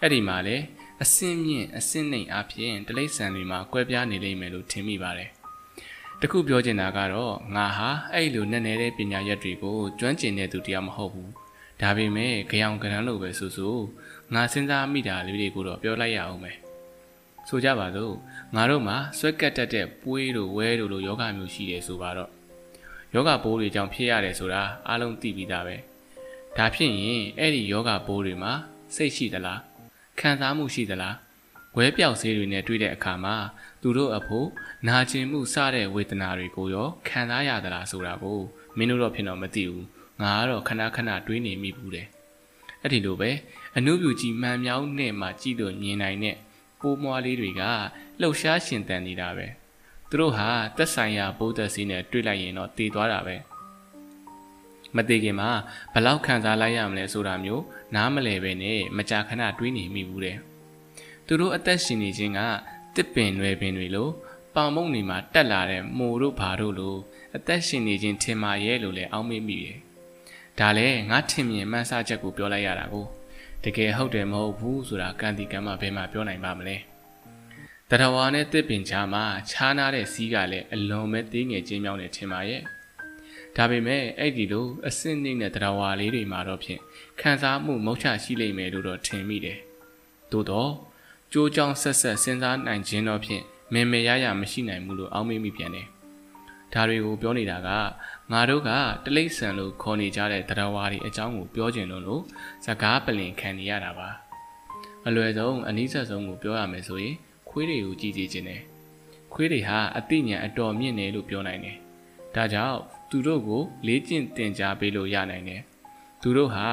[0.01, 0.63] အဲ့ဒီမှာလည်း
[1.03, 5.29] အစင်းမြင့်အစင်းနှိမ်အဖြစ်တလိษံတွေမှာကွဲပြားနေလိမ့်မယ်လို့ထင်မိပါတယ်။
[6.21, 11.29] တခုပြောချင်တာကတော့ငါဟာအဲ့လိုနဲ့နေတဲ့ပညာရက်တွေကိုကျွမ်းကျင်တဲ့သူတရားမဟုတ်ဘူး။
[11.81, 13.75] ဒါပေမဲ့ကြောင်ကရန်လို့ပဲဆိုဆို
[14.33, 16.57] ငါစဉ်းစားမိတာလေးတွေကိုတော့ပြောလိုက်ရအောင်မယ်
[17.47, 18.13] ဆိုကြပါစို့
[18.55, 22.29] ငါတို့မှာဆွဲကတ်တတ်တဲ့ပွေးတို့ဝဲတို့လိုယောဂမျိုးရှိတယ်ဆိုပါတော့
[23.13, 25.75] ယောဂပိုးတွေကြောင့်ဖြစ်ရတယ်ဆိုတာအားလုံးသိပြီးသားပဲ
[26.57, 28.51] ဒါဖြစ်ရင်အဲ့ဒီယောဂပိုးတွေမှာ
[28.95, 29.59] စိတ်ရှိသလား
[30.19, 31.15] ခံစားမှုရှိသလား
[31.75, 33.35] ဝဲပြောက်ဆေးတွေနဲ့တွေ့တဲ့အခါမှာ
[33.81, 34.47] သူတို့အဖို့
[34.87, 38.39] နာကျင်မှုစတဲ့ဝေဒနာတွေကိုရောခံစားရသလားဆိုတာကို
[38.77, 39.85] မင်းတို့တော့ဖြစ်တော့မသိဘူး
[40.21, 42.07] ငါကတော့ခဏခဏတွေးနေမိဘူးတယ်
[42.81, 43.31] အဲ့ဒီလိုပဲ
[43.77, 46.37] အနုပြူကြီးမှန်မြောင်းနဲ့မှကြည့်လို့မြင်နိုင်တဲ့
[46.79, 47.61] ပိုးမွားလေးတွေက
[48.21, 49.47] လှုပ်ရှားရှင်သန်နေတာပဲ
[50.09, 53.35] သူတို့ဟာသက်ဆိုင်ရာဘုဒ္ဓစီနဲ့တွေ့လိုက်ရင်တော့တည်သွားတာပဲ
[54.95, 55.49] မသေးခင်မှာ
[55.93, 57.63] ဘလောက်ခံစားလိုက်ရမလဲဆိုတာမျိုး
[57.95, 60.37] နားမလဲပဲနဲ့မကြာခဏတွေးနေမိဘူးတဲ့
[61.25, 62.39] သူတို့အသက်ရှင်နေခြင်းက
[62.95, 64.09] တစ်ပင်ရွယ်ပင်တွေလို
[64.55, 66.95] ပေါင်မုံနေမှာတက်လာတဲ့မိုတို့ဘာတို့လို
[67.35, 69.77] အသက်ရှင်နေခြင်းထင်မာရဲ့လို့လည်းအောက်မေ့မိတယ်
[70.59, 73.05] ဒါလည်းငါထင်မြင်မှန်းဆချက်ကိုပြောလိုက်ရတာကို
[73.63, 76.77] တကယ်ဟုတ်တယ်မဟုတ်ဘူးဆိုတာကံတီကံမဘယ်မှာပြောနိုင်ပါမလဲ
[77.89, 82.61] တရဝါနဲ့တစ်ပင်ချာမှာခြားနာတဲ့စီးကလည်းအလွန်ပဲသေးငယ်ချင်းမြောင်းနေထင်ပါရဲ့
[83.57, 86.81] ဒါပေမဲ့အဲ့ဒီလိုအစင်းနေတဲ့တရဝါလေးတွေမှာတော့ဖြင့်
[87.19, 89.57] ခံစားမှုမုတ်ချရှိလိမ့်မယ်လို့တော့ထင်မိတယ်
[90.31, 90.71] သို့တော့
[91.33, 93.43] ကြိုးကြောင်ဆက်ဆက်စဉ်းစားနိုင်ခြင်းတော့ဖြင့်
[93.73, 95.87] မင်မေရရမရှိနိုင်ဘူးလို့အောက်မေ့မိပြန်တယ်
[96.73, 97.69] ဒါတွေကိုပြောနေတာက
[98.31, 98.69] ငါတို့က
[99.05, 102.21] တလိษံလို့ခေါ်နေကြတဲ့တရားဝါတွေအကြောင်းကိုပြောကျင်လို့လို့
[102.65, 104.09] စကားပလင်ခံနေရတာပါ
[105.07, 107.15] အလွယ်ဆုံးအနည်းဆက်ဆုံးကိုပြောရမယ်ဆိုရင်
[107.49, 108.61] ခွေးတွေကိုကြည့်ကြည့်ခြင်းတယ်
[109.33, 111.77] ခွေးတွေဟာအသိဉာဏ်အတော်မြင့်တယ်လို့ပြောနိုင်တယ်
[112.35, 115.61] ဒါကြောင့် သူတို့ကို လေ့ကျင့်သင်ကြားပေးလို့ရနိုင်တယ်
[116.21, 116.67] သူတို့ဟာ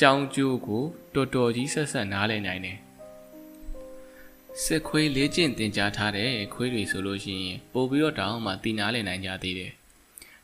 [0.00, 2.78] ကြောင်ကျိုးကိုတော်တော်ကြီးဆက်ဆက်နားလည်နိုင်တယ်
[4.62, 9.72] စစ်ခွေးလေ့ကျင့်သင်ကြားထားတဲ့ခွေးတွေဆိုလို့ရှိရင်ပို့ပြီးတော့တောင်းမှတည်နာလည်နိုင်ကြသေးတယ်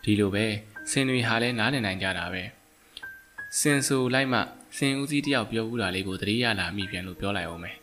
[0.05, 0.47] ဒီလိုပဲ
[0.91, 2.43] စင်တွေဟာလည်းနားလည်နိုင်ကြတာပဲ
[3.59, 4.41] စင်ဆိုလိုက်မှ
[4.77, 7.77] စင်ဦးစီးတယောက်ပြောဦးတာလေးကိုသတိရလာမိပြန်လို့ပြောလိုက်အောင်မယ်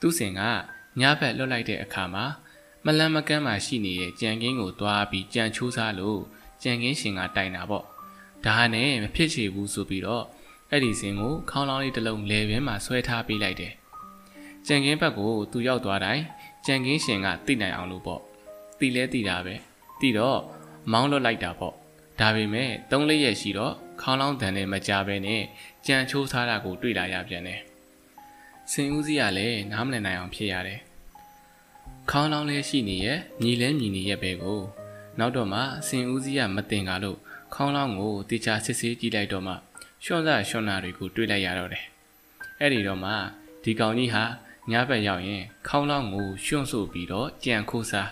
[0.00, 0.40] သူ့စင်က
[1.00, 2.24] ညဘက်လွတ်လိုက်တဲ့အခါမှာ
[2.84, 6.20] မလန်မကန်းမှရှိနေတဲ့ကြံကင်းကိုသွားပြီးကြံချိုးစားလို့
[6.62, 7.84] ကြံကင်းရှင်ကတိုင်တာပေါ့
[8.44, 10.24] ဒါနဲ့မဖြစ်ချေဘူးဆိုပြီးတော့
[10.70, 13.72] အဲ့ဒီစင်ကိုခေါင်းလောင်းလေးတစ်လုံးလေပင်မှာဆွဲထားပေးလိုက်တယ်
[14.66, 16.22] ကြံကင်းဘက်ကိုသူရောက်သွားတိုင်း
[16.66, 18.20] ကြံကင်းရှင်ကသိနိုင်အောင်လို့ပေါ့
[18.78, 19.54] သိလဲသိတာပဲ
[20.00, 20.40] သိတော့
[20.92, 21.74] မောင်းလွတ်လိုက်တာပေါ့
[22.20, 25.42] ဒါပေမဲ့သုံးလေးရက်ရှိတော့ခေါင်းလောင်းတန်နဲ့မကြပဲနဲ့
[25.86, 27.60] ကြံချိုးထားတာကိုတွေ့လာရပြန်တယ်
[28.70, 30.80] စင်ဦးစီးကလည်းနားမလည်နိုင်အောင်ဖြစ်ရတယ်
[32.10, 34.60] ခေါင်းလောင်းလေးရှိနေရဲ့ညီလဲညီနေရဲ့ပဲကို
[35.20, 37.18] နောက်တော့မှစင်ဦးစီးကမတင်ကားလို့
[37.54, 39.54] ခေါင်းလောင်းကိုတေချာစစ်ဆေးကြည့်လိုက်တော့မှ
[40.04, 41.84] ရှွန့်စားရှွန့်နာတွေကိုတွေ့လိုက်ရတော့တယ်
[42.60, 43.12] အဲ့ဒီတော့မှ
[43.64, 44.24] ဒီကောင်ကြီးဟာ
[44.70, 48.10] ညဘက်ရောက်ရင်ခေါင်းလောင်းကိုရှွန့်ဆိုပြီးတော့ကြံခိုးစား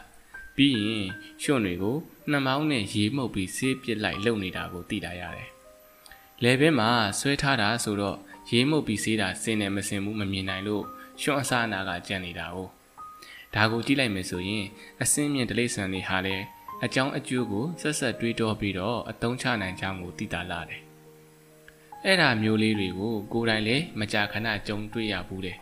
[0.57, 1.07] ပြီးရင်
[1.43, 1.97] ရှွန့်တွေကို
[2.31, 5.49] နှမောင်းနဲ့ရေမှုတ်ပြီးဆေးပစ်လိုက်လုံနေတာကိုသိလာရတယ်။
[6.43, 8.17] လေဘင်းမှာဆွဲထားတာဆိုတော့
[8.51, 10.85] ရေမှုတ်ပြီးဆေးတာစင်နေမစင်ဘူးမမြင်နိုင်လို့
[11.21, 12.69] ရှွန့်အစားအနာကကြံနေတာကို
[13.55, 14.65] ဒါကိုကြည့်လိုက်မယ်ဆိုရင်
[15.03, 16.45] အစင်းမြင့်တိရစ္ဆာန်တွေဟာလည်း
[16.85, 20.81] အကြောင်းအကျိုးကိုဆက်ဆက်တွေးတောပြီးတော့အသုံးချနိုင်ကြောင်းကိုသိတာလာတယ်။
[22.05, 25.57] အဲ့ဒါမျိုးလေးတွေကိုကိုယ်တိုင်လည်းမကြာခဏကြုံတွေ့ရဘူးတယ်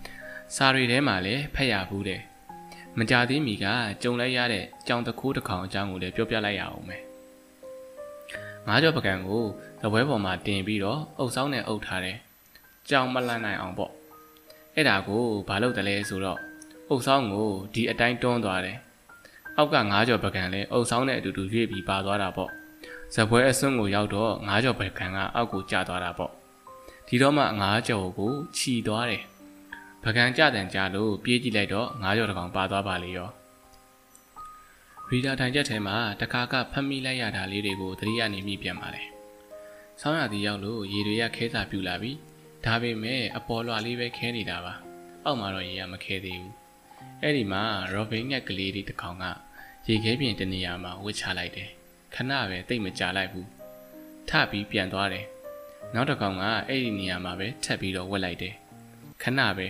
[0.54, 2.20] ။စာရီထဲမှာလည်းဖတ်ရဘူးတယ်။
[2.98, 3.66] မကြသေးမီက
[4.02, 7.02] ကြုံလိုက်ရတဲ့ကြောင်တခိုးတစ်ကောင်အကြောင်းကိုလည်းပြောပြလိုက်ရအောင်မယ်။
[8.66, 9.44] ငါးကြော်ပကံကို
[9.80, 12.16] သပွဲပေါ်မှာတင်ပြီးတော့အုပ်ဆောင်နဲ့အုပ်ထားတယ်။
[12.88, 13.92] ကြောင်မလန့်နိုင်အောင်ပေါ့။
[14.74, 16.38] အဲ့ဒါကိုဘာလို့တလဲဆိုတော့
[16.88, 18.78] အုပ်ဆောင်ကိုဒီအတိုင်းတွန်းသွားတယ်။
[19.56, 22.50] အောက်ကငါးကြော်ပကံလည်းအုပ်ဆောင်နဲ့အတူတူရွေ့ပြီးပါသွားတာပေါ့။
[23.14, 26.30] ဇပွဲအစွန်းကိုရောက်တော့ငါးကြော်ပကံကအောက်ကိုကျသွားတာပေါ့။
[27.08, 29.22] ဒီတော့မှငါးကြော်ကိုခြီသွားတယ်။
[30.04, 33.30] ပကံကြတဲ့ကြလို့ပြေးကြည့်လိုက်တော့ငါးကြော်တစ်ကောင်ပါသွားပါလေရော။
[35.10, 39.02] ရီဒါထိုင်ချက်ထဲမှာတခါကဖမ်းမိလိုက်ရတာလေးတွေကိုသတိရနေမိပြန်ပါလေ။
[40.00, 42.12] ဆောင်းရသည်ရောက်လို့ရေတွေကခဲစာပြူလာပြီ။
[42.64, 44.74] ဒါပေမဲ့အပေါ်လွှာလေးပဲခဲနေတာပါ။
[45.24, 46.59] အောက်မှာတော့ရေကမခဲသေးဘူး
[47.22, 49.24] အဲ့ဒီမှာရောဘင်ငှက်ကလေးလေးတစ်ကောင်က
[49.88, 51.68] ရေခဲပြင်တနေရာမှာဝစ်ချလိုက်တယ်
[52.14, 53.48] ခဏပဲတိတ်မကြလိုက်ဘူး
[54.28, 55.26] ထပြီးပြန်သွားတယ်
[55.94, 58.54] နောက်တစ်ကောင်ကအဲ့ဒီနေရာမှာပဲထပ်ပြီးတော့ဝက်လိုက်တယ်
[59.22, 59.66] ခဏပဲ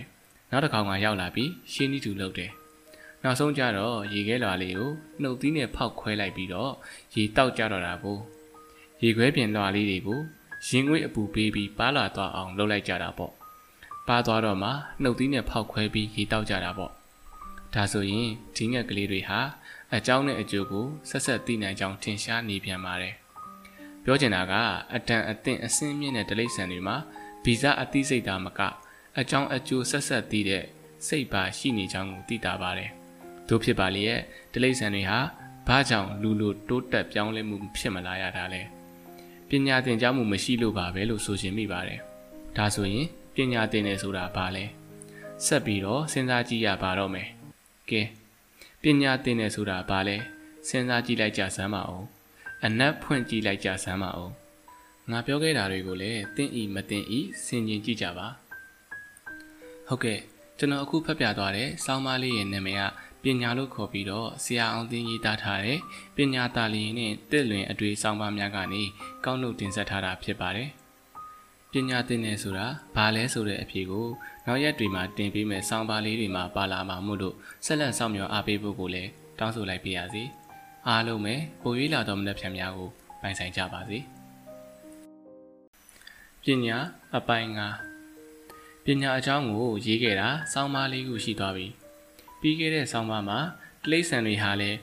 [0.50, 2.50] နောက်တစ်ကောင်ကရောက်လာပြီးရှင်းနီးတူလုပ်တယ်
[3.22, 4.90] နောက်ဆုံးကျတော့ရေခဲလွာလေးကို
[5.22, 6.72] နှုတ်သီးနဲ့ဖောက်ခွဲလိုက်ပြီးတော့
[7.14, 8.18] ရေတောက်ကြတော့တာကို
[9.02, 10.20] ရေခွဲပြင်လွာလေးတွေကို
[10.68, 13.32] ရင်ငွေ့အပူပေးပြီးပါလာသွားအောင်လုပ်လိုက်ကြတာပေါ့
[14.08, 14.70] ပါသွားတော့မှ
[15.02, 16.92] နှုတ်သီးနဲ့ဖောက်ခွဲပြီးရေတောက်ကြတာပေါ့
[17.74, 19.40] ဒါဆိုရင်ဒီငှက်ကလေးတွေဟာ
[19.96, 23.14] အကြောင်းနဲ့အကျိုးကိုဆက်ဆက်သိနိုင်ကြောင်းထင်ရှားနေပြန်ပါတယ်။
[24.04, 24.54] ပြောချင်တာက
[24.94, 26.96] အတန်အသင့်အစင်းမြင့်တဲ့ဒလိษံတွေမှာ
[27.44, 28.60] ဗီဇအသိစိတ်တာမက
[29.18, 30.64] အကြောင်းအကျိုးဆက်ဆက်သိတဲ့
[31.06, 32.90] စိတ်ပါရှိနေကြောင်းကိုသိတာပါတယ်။
[33.48, 34.20] တို့ဖြစ်ပါလေရဲ့
[34.52, 35.18] ဒလိษံတွေဟာ
[35.66, 38.62] ဘာကြောင့်လူလိုတိုးတက်ပြောင်းလဲမှုဖြစ်မလာရတာလဲ။
[39.48, 42.00] ပညာသင်ကြားမှုမရှိလို့ပါပဲလို့ဆိုရှင်မိပါတယ်။
[42.56, 44.64] ဒါဆိုရင်ပညာသင်တယ်ဆိုတာဘာလဲ။
[45.46, 47.28] ဆက်ပြီးတော့စဉ်းစားကြည့်ရပါတော့မယ်။
[47.92, 48.02] ကဲ
[48.82, 50.16] ပညာသင်တယ်ဆိုတာဘာလဲ
[50.68, 52.04] စဉ်းစားကြည့်လိုက်ကြစမ်းပါဦး
[52.64, 54.30] အနက်ဖွင့်ကြည့်လိုက်ကြစမ်းပါဦး
[55.10, 58.26] ငါပြောခဲ့တာတွေကိုလည်းသင်ဤမသင်ဤဆင်ခြင်ကြည့်ကြပါ
[59.88, 60.20] ဟုတ်ကဲ့
[60.58, 62.82] ကျွန်တော်အခုဖတ်ပြသွားတဲ့စောင်းမလေးရဲ့နာမည်က
[63.22, 65.78] ပညာလို့ခေါ်ပြီးတော့ဆရာအောင်သိန်းရေးသားထားတဲ့
[66.16, 68.82] ပညာတာလီနဲ့တစ်လွင်အတွေ့စောင်းပါများကနေ
[69.24, 70.68] ကောက်နှုတ်တင်ဆက်ထားတာဖြစ်ပါတယ်
[71.72, 74.06] ပညာသင်တယ်ဆိုတာဘာလဲဆိုတဲ့အဖြေကို
[74.46, 77.34] နောက်ရက်တွေမှာတင်ပေးမယ်ဆောင်းပါးလေးတွေမှာပါလာမှာမို့လို့
[77.66, 80.22] ဆက်လက်ဆောင်မြော်အားပေးဖို့ကိုလည်းတောင်းဆိုလိုက်ပါရစေ။
[80.88, 82.88] အားလုံးပဲပိုရွေးလာတော်မူတဲ့ဖြံများကို
[83.20, 83.98] ပိုင်ဆိုင်ကြပါစေ။
[86.42, 86.78] ပညာ
[87.16, 87.68] အပိုင်းငါ
[88.84, 91.66] ပညာအကြောင်းကိုရေးခဲ့တာဆောင်းပါးလေးခုရှိသွားပြီ။
[92.40, 93.38] ပြီးခဲ့တဲ့ဆောင်းပါးမှာ
[93.82, 94.78] တိလိษံတွေဟာလည်း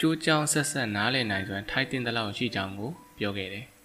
[0.00, 3.66] ကျိုးကြောင်ဆက်ဆက်နားလည်နိုင်စွမ်းထိုက်တင်တဲ့လောက်ရှိကြောင်းကိုပြောခဲ့တယ်။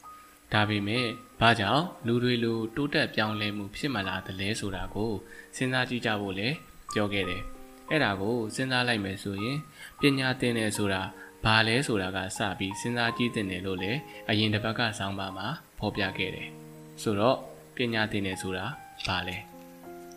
[0.54, 1.06] ဒါပေမဲ့
[1.40, 5.12] ဘာကြောင့်လူတွေလိုတိုးတက်ပြောင်းလဲမှုဖြစ်မလာသလဲဆိုတာကို
[5.56, 6.56] စဉ်းစားကြည့်ကြဖို့လည်း
[6.94, 7.42] ပြောခဲ့တယ်။
[7.90, 9.58] အဲ့ဒါကိုစဉ်းစားလိုက်မယ်ဆိုရင်
[10.00, 11.02] ပညာသင်တယ်ဆိုတာ
[11.46, 15.48] ဘာလဲဆိုတာကစပြီးစဉ်းစားကြည့်တင်တယ်လို့လည်းအရင်တစ်ပတ်ကဆောင်းပါမှာ
[15.80, 16.48] ဖော်ပြခဲ့တယ်။
[17.02, 17.38] ဆိုတော့
[17.76, 18.66] ပညာသင်တယ်ဆိုတာ
[19.06, 19.38] ဘာလဲ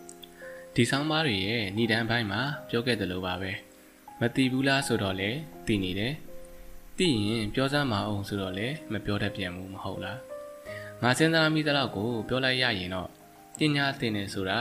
[0.75, 3.51] ။ဒီဆောင်းပါတွေရဲ့ဏ္ဍန်ပိုင်းမှာပြောခဲ့တယ်လို့ပါပဲ။
[4.19, 5.29] မသိဘူးလားဆိုတော့လေ
[5.67, 6.13] သိနေတယ်။
[6.97, 10.17] သိရင်ပြောစမ်းမအောင်ဆိုတော့လေမပြောတတ်ပြန်ဘူးမဟုတ်လား။
[11.01, 13.09] ငါစဉ်းစားမိသလောက်ကိုပြောလိုက်ရရင်တော့
[13.57, 14.59] ပညာသင်တယ်ဆိုတာ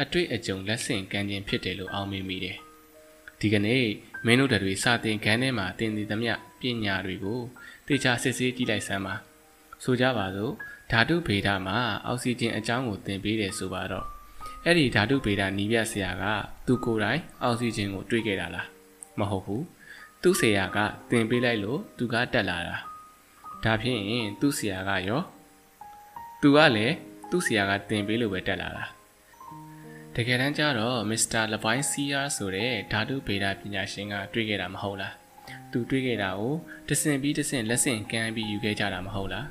[0.00, 2.56] အတွေ့အကြုံလက်ဆင့်ကမ်းခြင်းဖြစ်တယ်လို့အောက်မေ့မိတယ်။
[3.40, 3.84] ဒီကနေ့
[4.26, 7.40] မင်းတို့တွေစာသင်ခန်းထဲမှာသင်သိသမျှပညာတွေကို
[7.86, 9.14] တေချာစစ်ဆေးကြည့်လိုက်စမ်းပါ။
[9.82, 10.52] ဆိုကြပါစို့
[10.90, 14.06] ဓာတုဗေဒမှာအောက်ဆီဂျင်အကြောင်းကိုသင်ပေးတယ်ဆိုပါတော့
[14.64, 16.24] အဲ့ဒီဓာတုဗေဒနီးပြဆရာက
[16.66, 18.66] သူကိုယ်တိုင်အောက်ဆီဂျင်ကိုတွေးခဲ့တာလား
[19.18, 19.62] မဟုတ်ဘူး
[20.22, 20.78] သူ့ဆရာက
[21.10, 22.76] သင်ပေးလိုက်လို့သူကတက်လာတာ
[23.64, 24.00] ဒါဖြင့်
[24.40, 25.22] သူ့ဆရာကရော
[26.40, 26.94] သူကလည်း
[27.30, 28.84] သူ့ဆရာကတင်ပေးလို့ပဲတက်လာတာ
[30.14, 35.14] တကယ်တမ်းကျတော့မစ္စတာလဘိုင်းစီယာဆိုတဲ့ဓာတုဗေဒပညာရှင်ကတွေးခဲ့တာမဟုတ်လား
[35.72, 36.54] သူတွေးခဲ့တာကို
[36.88, 39.46] တဆင့်ပြီးတဆင့်လက်ဆင့်ကမ်းပြီးယူခဲ့ကြတာမဟုတ်လား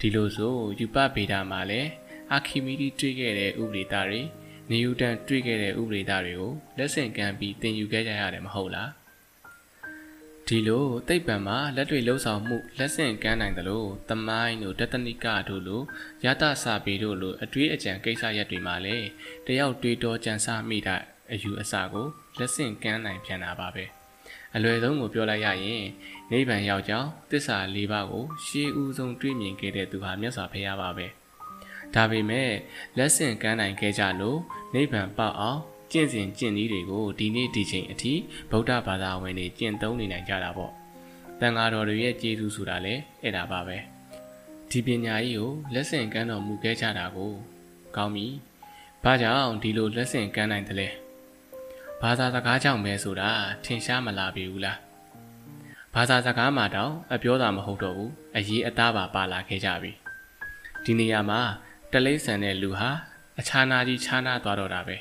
[0.00, 1.90] ဒီလိုဆိုယူပဗေဒမှာလည်း
[2.32, 4.20] အာခီမီဒီတွေးခဲ့တဲ့ဥပဒေသားတွေ
[4.70, 9.01] နျူတန်တွေးခဲ့တဲ့ဥပဒေသားတွေကိုလက်ဆင့်ကမ်းပြီးသင်ယူခဲ့ကြရတယ်မဟုတ်လား
[10.48, 15.82] ဒီလိုသိပ္ပံမှာလက်တွေ့လှုပ်ဆောင်မှုလက်ဆင့်ကမ်းနိုင်တယ်လို့သမိုင်းတို့တတနိကတို့လို
[16.24, 19.06] ရတစာပေတို့လိုအတွေးအကြံကိစ္စရပ်တွေမှာလည်း
[19.46, 21.02] တယောက်တွေးတောကြံစားမိတဲ့
[21.32, 22.06] အယူအဆကို
[22.38, 23.84] လက်ဆင့်ကမ်းနိုင်ပြန်တာပါပဲ
[24.54, 25.84] အလွယ်ဆုံးကိုပြောလိုက်ရရင်
[26.30, 31.06] နိဗ္ဗာန်ရောက်ကြောင်းတစ္ဆာ၄ပါးကိုရှေးဦးဆုံးတွေးမြင်ခဲ့တဲ့သူဟာမြတ်စွာဘုရားပါပဲ
[31.94, 32.50] ဒါပေမဲ့
[32.98, 34.38] လက်ဆင့်ကမ်းနိုင်ခဲ့ကြလို့
[34.74, 35.60] နိဗ္ဗာန်ပေါက်အောင်
[35.92, 38.12] ကျင့်စဉ်ကျင့်နည်းတွေကိုဒီနေ့ဒီချိန်အထိ
[38.50, 40.72] ဗုဒ္ဓဘာသာဝင်တွေကျင့်သုံးနေနိုင်ကြတာပေါ့။
[41.40, 43.76] တန်ဃာတော်တွေရဲ့ကျေးဇူးဆိုတာလည်းအဲ့ဒါပါပဲ။
[44.70, 47.32] ဒီပညာကြီးကိုလက်ဆင့်ကမ်းတော်မူခဲ့ကြတာကို
[47.96, 48.26] ကောင်းပြီ။
[49.04, 50.88] ဘာကြောင့်ဒီလိုလက်ဆင့်ကမ်းနိုင်တယ်လဲ။
[52.02, 53.30] ဘဘာသာစကားကြောင့်ပဲဆိုတာ
[53.64, 54.78] ထင်ရှားမလာပြီဘူးလား
[55.94, 59.92] ဘာသာစကားမှာတောင်အပြောတာမဟုတ်တော့ဘူးအရေးအသားပါပါလာခဲ့ကြပြီ
[60.84, 61.40] ဒီနေရာမှာ
[61.92, 62.90] တလိษံတဲ့လူဟာ
[63.38, 64.96] အခြားနာကြီးခြားနာသွားတော့တာပဲ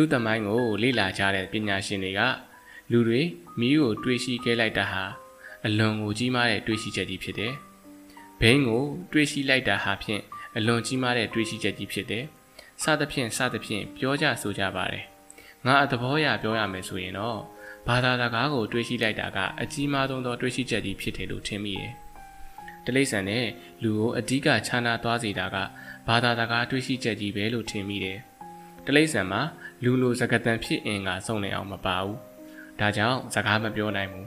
[0.00, 2.20] လူသမိုင်းကိုလေ့လာကြတဲ့ပညာရှင်တွေက
[2.90, 3.20] လူတွေ
[3.58, 5.04] မိကိုတွေးရှိခဲ့လိုက်တာဟာ
[5.66, 7.52] အလွန်ကိုကြီးမားတဲ့တွေးရှိချက်ကြီးဖြစ်တယ်
[8.40, 10.22] ဘိန်းကိုတွေးရှိလိုက်တာဟာဖြင့်
[10.56, 12.24] အလွန်ကြီးမားတဲ့တွေးရှိချက်ကြီးဖြစ်တယ်
[12.82, 15.04] စသဖြင့်စသဖြင့်ပြောကြဆိုကြပါတယ်
[15.66, 17.38] ငါအသဘောအရပြောရမယ်ဆိုရင်တော့
[17.86, 21.92] ဘာသာစကားကိုတွေးရှိလိုက်တာကအကြီးမားဆုံးသောတွေးရှိချက်ကြီးဖြစ်တယ်လို့ထင်မိတယ်
[22.84, 23.44] တလိษံနဲ့
[23.82, 25.56] လူကိုအဓိကခြားနာသွားစေတာက
[26.08, 28.18] ဘာသာစကားတွေးရှိချက်ကြီးပဲလို့ထင်မိတယ်
[28.86, 29.40] တလိษံမှာ
[29.84, 32.16] လူလိုစကားတန်ဖြစ်အင်ကစုံနေအောင်မပါဘူး
[32.80, 34.26] ဒါကြောင့်စကားမပြောနိုင်ဘူး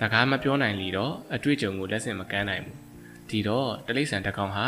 [0.00, 2.76] စကားမပြောနိုင်လီတော့အတွေ့အကြုံကိုလက်ဆင့်မကမ်းနိုင်ဘူး
[3.30, 4.66] ဒီတော့တလိษံတကောင်ဟာ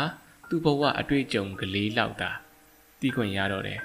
[0.49, 2.31] သူ့ဘဝအတွေ့အကြုံကလေးလောက်တာ
[2.99, 3.79] တီးခွင့်ရတော့တယ်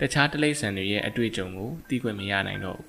[0.00, 2.86] တခြားတလိษံတွေရဲ့အတွေ့အကြုံကိုတီးခွင့်မရနိုင်တော့ဘူး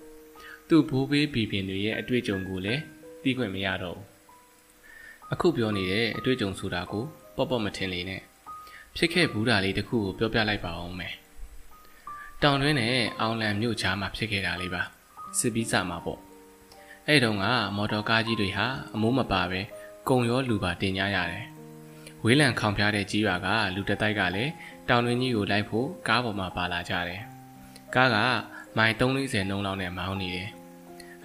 [0.70, 2.82] သူ့ဘိုးဘေးဘီပင်တွေရဲ့အတွေ့အကြုံကိုလည်း
[3.24, 4.06] တီးခွင့်မရတော့ဘူး
[5.34, 7.04] အခုပြောနေတဲ့အတွေ့အကြုံဆိုတာကို
[7.36, 8.22] ပေါ့ပေါ့မထင်လေနဲ့
[8.98, 11.14] ဖြစ်ခဲ့ဘူးတာလေးတခုကိုပြောပြလိုက်ပါအောင်မယ်
[12.44, 14.84] တောင်တွင်းနဲ့အောင်လံမြို့ချားမှာဖြစ်ခဲ့တာလေးပါ
[15.40, 16.20] စစ်ပြီးစမှာပေါ့
[17.08, 17.46] အဲ့တုန်းက
[17.76, 19.62] မော်တော်ကားကြီးတွေဟာအမိုးမပါပဲ
[20.10, 21.46] ကုံရောလူပါတင်ကြရတယ်
[22.24, 24.52] ဝေးလံခေါင်ဖျားတဲ့ကြီးရွာကလူတတိုက်ကလည်း
[24.90, 27.22] တောင်တွင်းကြီးကိုလိုက်ဖို့ကားပေါ်မှာပါလာကြတယ်
[27.96, 28.18] ကားက
[28.78, 30.50] မိုင်340နှုန်းလောက်နဲ့မောင်းနေတယ်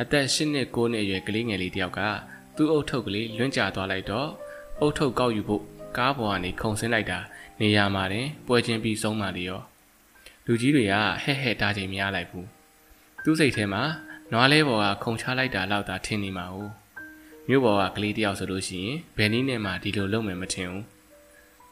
[0.00, 2.00] အသက်၈နှစ်9နှစ်အရွယ်ကလေးငယ်လေးတယောက်က
[2.56, 4.28] သူ့အုတ်ထုပ်ကလေးလွင့်ကျသွားလိုက်တော့
[4.80, 5.62] အုတ်ထုပ်ကောက်ယူဖို့
[5.98, 7.18] ကားပေါ်ကနေခုန်ဆင်းလိုက်တာ
[7.60, 9.62] နေရာမှာတင်ပွဲချင်းပြီးဆုံးမှလေရော
[10.46, 12.46] လူကြီးတွေကဟဲ့ဟဲ့တားချိန်မရလိုက်ဘူး
[13.24, 13.82] သူ့စိတ်ထဲမှာ
[14.32, 16.70] နွားလဲပေါ်ကခုံချလိုက်တာလောက်သာထင်နေမှာ ਉਹ
[17.48, 20.84] မြို့ပေါ်ကကလေးတယောက်ဆိုလို့ရှိရင်ဘယ်နည်းနဲ့မှဒီလိုလုပ်မယ်မထင်ဘူး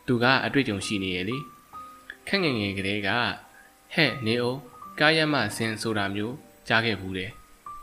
[0.06, 1.36] သူကအတွေ့အကြုံရှိနေရလေ
[2.28, 3.08] ခက်ငယ်ငယ်ကလေးက
[3.94, 4.58] ဟဲ့နေအောင်
[5.00, 6.34] ကားရမဆင်းဆိုတာမျိုး
[6.68, 7.30] ကြားခဲ့ဘူးတယ်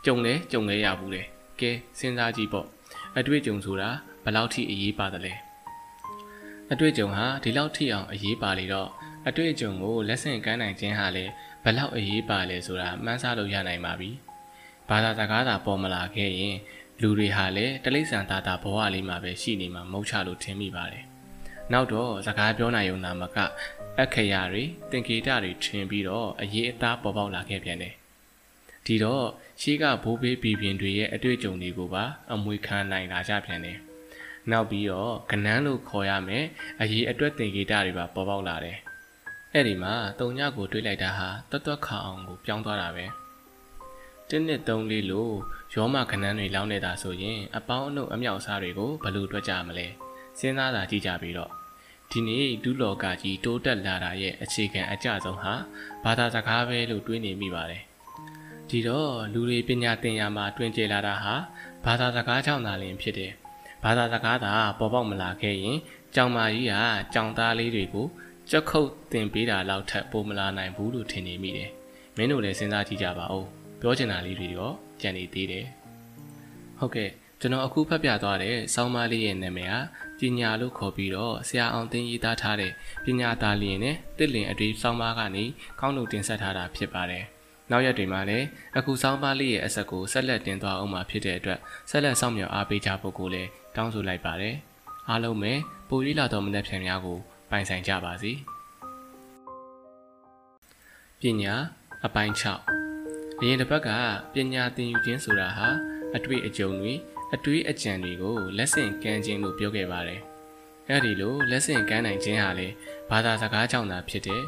[0.04, 1.26] ကြုံလဲကြုံလဲရဘူးတယ်
[1.60, 2.66] ကဲစဉ်းစားကြည့်ပေါ့
[3.18, 3.88] အတွေ့အကြုံဆိုတာ
[4.24, 5.34] ဘယ်လောက်ထိအရေးပါတယ်လဲ
[6.72, 8.90] အတွေ့အကြုံဟာဒီလောက်ထိအောင်အရေးပါလေတော့
[9.28, 11.32] အတွေ့အကြုံကိုလက်ဆင့်ကမ်းနိုင်ခြင်းဟာလည်း
[11.64, 14.10] ဘလောက်အရေးပါလဲဆိုတာမှန်းဆလို့ရနိုင်ပါပြီ။
[14.88, 16.56] ဘာသာစကားသာပေါ်မလာခဲ့ရင်
[17.02, 21.04] လူတွေဟာလည်းတလိษံသားသားဘဝလေးမှာပဲရှိနေမှာမဟုတ်ချလို့ထင်မိပါတယ်။
[21.72, 23.36] နောက်တော့စကားပြောနိုင်ုံနာမက
[24.00, 27.94] အခရာတွေသင်္ကေတတွေထင်ပြီးတော့အရေးအသားပေါ်ပေါက်လာခဲ့ပြန်တယ်။
[28.86, 29.24] ဒီတော့
[29.62, 33.78] ရှိကဘိုးဘေးပြည်ပြင်တွေရဲ့အတွေ့အကြုံတွေကိုပါအမွေခံနိုင်လာကြပြန်တယ်။
[34.50, 36.44] နောက်ပြီးတော့ကနန်းလို့ခေါ်ရမယ်
[36.80, 38.78] အရေးအတွက်သင်္ကေတတွေပါပေါ်ပေါက်လာတယ်
[39.54, 43.04] အဲ့ဒီမှာတုံညကိုတွေးလိုက်တာဟာတွတ်တွတ်ခါအောင်ကိုပြောင်းသွားတာပဲ
[44.28, 45.34] တင်းနှစ်သုံးလေးလို့
[45.74, 49.86] ရောမခနန်းတွေလောင်းနေတာဆိုရင်အပေါင်းအနှုတ်အမြောက်စားတွေကိုဘယ်လိုတွက်ကြမလဲ
[50.38, 51.50] စဉ်းစားတာကြည့်ကြပြီးတော့
[52.10, 55.54] ဒီနေ့ဒုလောကကြီးတိုးတက်လာတာရဲ့အခြေခံအကျဆုံးဟာ
[56.04, 57.82] ဘာသာစကားပဲလို့တွေးနေမိပါတယ်
[58.68, 61.34] ဒီတော့လူတွေပညာသင်ရမှာတွင်ကျလာတာဟာ
[61.84, 63.32] ဘာသာစကားကြောင့်သာလျှင်ဖြစ်တယ်
[63.84, 65.78] ဘာသာစကားသာပေါ်ပေါက်မလာခဲ့ရင်
[66.14, 66.74] ကြောင်မာကြီးက
[67.14, 68.06] ကြောင်သားလေးတွေကို
[68.50, 71.70] ကြက်ခုတ်တင်ပေးတာလောက်ထပ်ပိုမလာနိုင်ဘူးလို့ထင်နေမိတယ်။
[72.16, 73.44] မင်းတို့လည်းစဉ်းစားကြည့်ကြပါဦး။
[73.80, 75.66] ပြောချင်တာလေးတွေရောကြံနေသေးတယ်။
[76.78, 79.80] ဟုတ်ကဲ့ကျွန်တော်အခုဖတ်ပြသွားတဲ့ဆောင်းပါးလေးရဲ့နာမည်ဟာ
[80.18, 82.72] ပညာလို့ခေါ်ပြီးတော့ဆရာအောင်သိန်းရေးသားထားတဲ့
[83.04, 85.44] ပညာသားလျင်နဲ့တစ်လင်အတွေ့ဆောင်းပါးကနေ
[85.80, 87.24] ကောင်းလို့တင်ဆက်ထားတာဖြစ်ပါတယ်။
[87.70, 91.58] နောက်ရက်တွေမှာလည်းအခုဆောင်းပါးလေးရဲ့အဆက်ကိုဆက်လက်တင်သွားအောင်မှာဖြစ်တဲ့အတွက်
[91.90, 94.54] ဆက်လက်ဆောင်မြော်အားပေးကြဖို့ကိုလည်းတောင်းဆိုလိုက်ပါတယ်။
[95.08, 95.52] အားလုံးပဲ
[95.88, 97.18] ပိုရီလာတော်မနက်ဖြန်များကို
[97.50, 98.32] ပိုင်ဆိုင်ကြပါစေ
[101.20, 101.54] ပညာ
[102.06, 103.88] အပိုင်း6အရင်တစ်ပတ်က
[104.32, 105.68] ပညာသင်ယူခြင်းဆိုတာဟာ
[106.16, 106.92] အတွေ့အကြုံတွေ
[107.34, 110.20] အတွေးအကြံတွေကိုလက်ဆင့်ကမ်းခြင်းလို့ပြောခဲ့ပါတယ်
[110.88, 112.68] အဲ့ဒီလိုလက်ဆင့်ကမ်းနိုင်ခြင်းဟာလေ
[113.10, 114.42] ဘာသာစကားကြောင့်သာဖြစ်တဲ့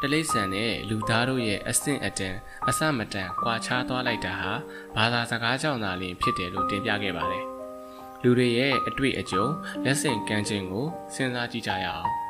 [0.00, 2.36] တလိษံနဲ့လူသားတို့ရဲ့အဆင့်အတန်
[2.68, 4.52] အစမတန်ကွာခြားသွားလိုက်တာဟာ
[4.96, 7.44] ဘာသာစကားကြောင့်သာလျှင်ဖြစ်တယ်လို့တင်ပြခဲ့ပါတယ်
[8.22, 9.46] လူတွေရဲ့အတွေ့အကြုံ
[9.84, 12.25] လက်ဆင့်ကမ်းခြင်းကိုစဉ်းစားကြည့်ကြရအောင်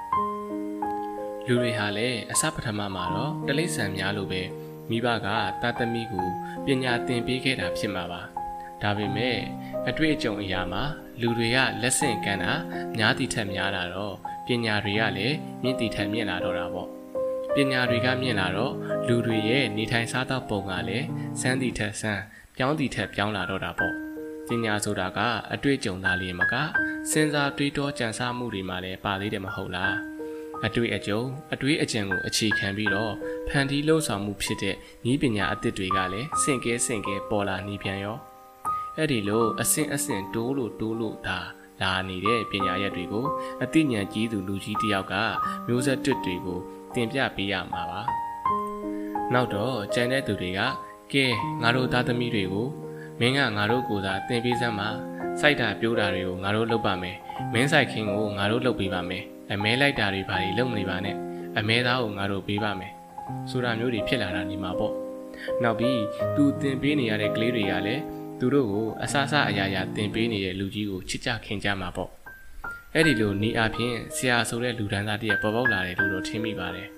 [1.49, 4.43] လူတွေဟာလည်းအစပထမမှာတော့တလိษံများလို့ပဲ
[4.91, 5.27] မိဘက
[5.63, 6.29] တာသမီကို
[6.65, 8.23] ပညာသင်ပေးခဲ့တာဖြစ်မှာပါ
[8.83, 9.39] ဒါပေမဲ့
[9.89, 10.83] အတွေ့အကြုံအရာမှာ
[11.21, 12.53] လူတွေကလက်ဆင့်ကမ်းတာ
[12.97, 14.15] များတီထက်များလာတော့
[14.47, 16.89] ပညာတွေကလည်းမြင့်တီထက်မြင့်လာတော့တာပေါ့
[17.55, 18.73] ပညာတွေကမြင့်လာတော့
[19.07, 21.07] လူတွေရဲ့နေထိုင်စားသောက်ပုံကလည်း
[21.41, 22.23] စမ်းတီထက်စမ်း
[22.57, 23.95] ပြောင်းတီထက်ပြောင်းလာတော့တာပေါ့
[24.49, 25.19] ပညာဆိုတာက
[25.53, 26.55] အတွေ့အကြုံသားလေးမက
[27.11, 30.16] စဉ်းစားတွေးတောကြံစမှုတွေမှာလည်းပါသေးတယ်မဟုတ်လား
[30.64, 31.21] အတွေ့အကြုံ
[31.53, 33.12] အတွေးအကြံကိုအခြေခံပြီးတော့
[33.49, 34.75] ဖန်တီးလှုပ်ဆောင်မှုဖြစ်တဲ့
[35.11, 38.19] ဤပညာအသစ်တွေကလည်းစင်ကဲစင်ကဲပေါ်လာနေပြန်ရော
[38.97, 41.38] အဲ့ဒီလိုအစင်အစင်တိုးလို့တိုးလို့ဒါ
[41.83, 43.27] လာနေတဲ့ပညာရက်တွေကို
[43.62, 45.14] အသိဉာဏ်ကြီးသူလူကြီးတယောက်က
[45.66, 46.61] မျိုးဆက်တွတ်တွေကို
[46.95, 48.01] တင်ပြပေးရမှာပါ
[49.33, 50.61] နောက်တော့ကျန်တဲ့သူတွေက
[51.12, 51.25] ကဲ
[51.62, 52.69] ငါတို့သားသမီးတွေကို
[53.21, 54.88] မင်းကငါတို့ကိုသာတင်ပေးစမ်းပါ
[55.40, 57.16] စိုက်တာပြိုးတာတွေကိုငါတို့လုပ်ပါမယ်
[57.53, 61.17] မင်းဆိုင်ခင်းကိုငါတို့လုပ်ပေးပါမယ် အမဲလိုက်တာတွေဘာတွေလုပ်မနေပါနဲ့
[61.59, 62.93] အမဲသားကိုငါတို့ပေးပါမယ်
[63.51, 64.95] ဆိုတာမျိုးတွေဖြစ်လာတာနေမှာပေါ့
[65.63, 66.01] နောက်ပြီး
[66.37, 68.03] သူတင်ပေးနေရတဲ့ကလေးတွေကလည်း
[68.39, 72.11] သူတို့ကိုအဆအဆအရာရာတင်ပေးနေတဲ့လူကြီးကိုချစ်ကြခင်ကြမှာပေါ့
[72.95, 76.89] အဲ့ဒီလိုနေအပြင်ဆရာဆိုတဲ့လူဒန်းသားတည်းပေါ်ပေါက်လာတယ်လို့တော့ထင်မိပါတယ်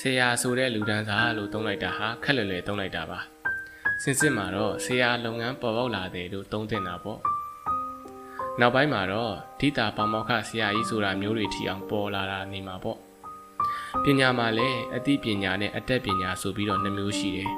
[0.00, 3.18] ဆရာဆိုတဲ့လူဒန်းသားလို့သုံးလိုက်တာဟာခက်လွယ်လွယ်သုံးလိုက်တာပါ
[4.02, 7.20] စင်စစ်မှာတော့ဆရာလုပ်ငန်းပေါ်ပေါက်လာတယ်လို့သုံးသင့်တာပေါ့
[8.60, 12.98] နောက်ပိုင်းမှာတော့ဒိတာပါမောက္ခဆရာကြီးဆိုတာမျိုးတွေထီအောင်ပေါ်လာတာနေမှာပေါ့
[14.04, 17.50] ပညာမှာလည်းအသိပညာနဲ့အတတ်ပညာဆိုပြီးတော့နှမျိုးရှိတယ်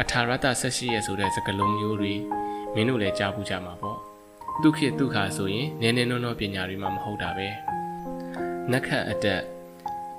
[0.00, 2.14] အထာရတဆက်ရှိရဆိုတဲ့စကားလုံးမျိုးတွေ
[2.74, 3.98] မင်းတို့လည်းကြားဘူးကြမှာပေါ့
[4.62, 7.48] ဒုက္ခဒုက္ခဆိုရင်နည်းနည်းနောနောပညာတွေမှမဟုတ်တာပဲ
[8.72, 9.42] နက္ခတ်အတက်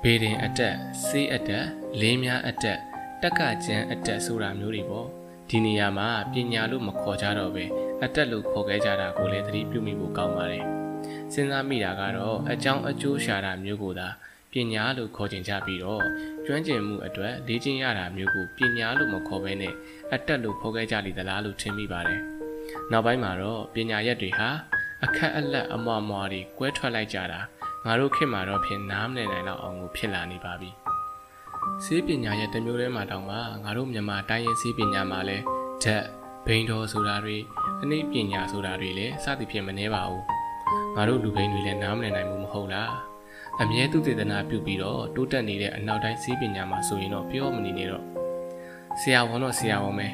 [0.02, 1.66] ဘေဒင်အတက်စေးအတက်
[2.00, 2.80] လေးများအတက်
[3.22, 5.08] တက်ကကျန်းအတက်ဆိုတာမျိုးတွေပေါ့
[5.50, 7.66] ဒီနေရာမှာပညာလို့မခေါ်ကြတော့ပဲ
[8.04, 10.66] အတက်လို့ခေါ်ခဲ့ကြတာကိုလည်းသတိပြုမိဖို့ကောင်းပါတယ်
[11.34, 14.08] စဉ်းစားမိတာကတော့အကြောင်းအကျိုးရှာတာမျိုးကိုသာ
[14.52, 16.04] ပညာလို့ခေါ်ကျင်ကြပြီးတော့
[16.46, 19.74] ကျွမ်းကျင်မှုအတွက်လေ့ကျင့်ရတာမျိုးကိုပညာလို့မခေါ်ဘဲနဲ့
[20.14, 22.22] အတက်လို့ခေါ်ခဲ့ကြလိမ့်သလားလို့ထင်မိပါတယ်
[22.92, 24.50] နောက်ပိုင်းမှာတော့ပညာရက်တွေဟာ
[25.04, 27.40] အခက်အလက်အမွားမွားတွေကွဲထွက်လိုက်ကြတာ
[27.86, 30.70] ငါတို့ခေတ်မှာတော့ဖြင့်နားမလည်နိုင်တော့အောင်ကိုဖြစ်လာနေပါပြီ
[31.86, 35.38] စေးပညာရဲ့တမျိုးတည်းမှာတောင်မှငါတို့မြန်မာတိုင်းရင်းစေးပညာမှာလဲ
[35.84, 36.04] ဓာတ်
[36.50, 37.38] ဘိန်းတော်ဆိုတာတွေ
[37.82, 40.24] အနည်းပညာဆိုတာတွေလည်းစသည်ဖြင့်မနှဲပါဘူး
[40.96, 42.92] ငါတို့လူဘိန်းတွေလည်းနားမလည်နိုင်ဘူးမဟုတ်လား
[43.62, 48.04] အမြဲသူတည်တနာပြုပြီးတော့တိုးတက်နေတဲ့အနောက်တိုင်းစေးပညာမှာဆိုရင်တော့ပြောမနေနဲ့တော့
[49.00, 50.08] ဆရာဝန်တော့ဆရာဝန်ပဲ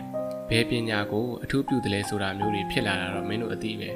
[0.50, 3.90] ဘယ်ပညာကိုအထူးပြုတယ်လဲဆိုတာမျိုးတွေဖြစ်လာတာတော့မင်းတို့အသိပဲ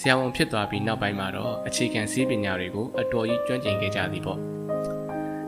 [0.00, 4.38] ဆရာဝန်ဖြစ်သွားပြီးနောက်ပိုင်းမှာတော့အခြေခံစေးပညာတွေကိုအတော်ကြီးကျွမ်းကျင်ခဲ့ကြသည်ပေါ့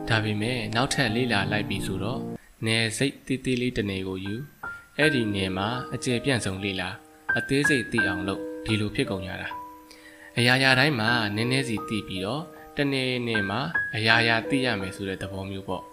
[0.07, 2.21] ဒါပေမဲ့နောက်ထပ်လေ့လာလိုက်ပြီးဆိုတော့
[2.65, 4.35] နယ်စိတ်တေးသေးလေးတစ်နေကိုယူ
[4.99, 6.89] အဲ့ဒီနယ်မှာအကျယ်ပြန့်ဆုံးလေ့လာ
[7.37, 9.49] အသေးစိတ်သိအောင်လုပ်ဒီလိုဖြစ်ကုန်ကြတာ
[10.37, 12.43] အရာရာတိုင်းမှာနည်းနည်းစီသိပြီးတော့
[12.75, 13.59] တနေ့နေ့မှာ
[13.95, 15.83] အရာရာသိရမယ်ဆိုတဲ့သဘောမျိုးပေါ့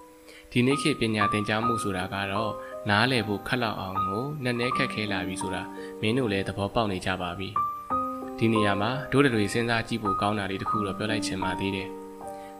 [0.50, 2.52] ဒီနေ့ခေတ်ပညာသင်ကြားမှုဆိုတာကတော့
[2.90, 5.62] နားလည်ဖို့ခက်လောက်အောင်ကိုနည်းနည်းခက်ခဲလာပြီဆိုတာ
[6.00, 7.48] မင်းတို့လည်းသဘောပေါက်နေကြပါပြီ
[8.38, 11.88] ဒီနေရာမှာဒိုးတွေစဉ်းစားကြည့်ဖို့ကောင်းတာလေးတခုတော့ပြောလိုက်ချင်ပါသေးတယ်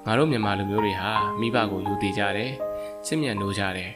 [0.07, 2.53] ငါတို့မြန်မာလူမျိုးတွေဟာမိဘကိုယူတည်ကြတယ်
[3.07, 3.93] ချစ်မြတ်နိုးကြတယ်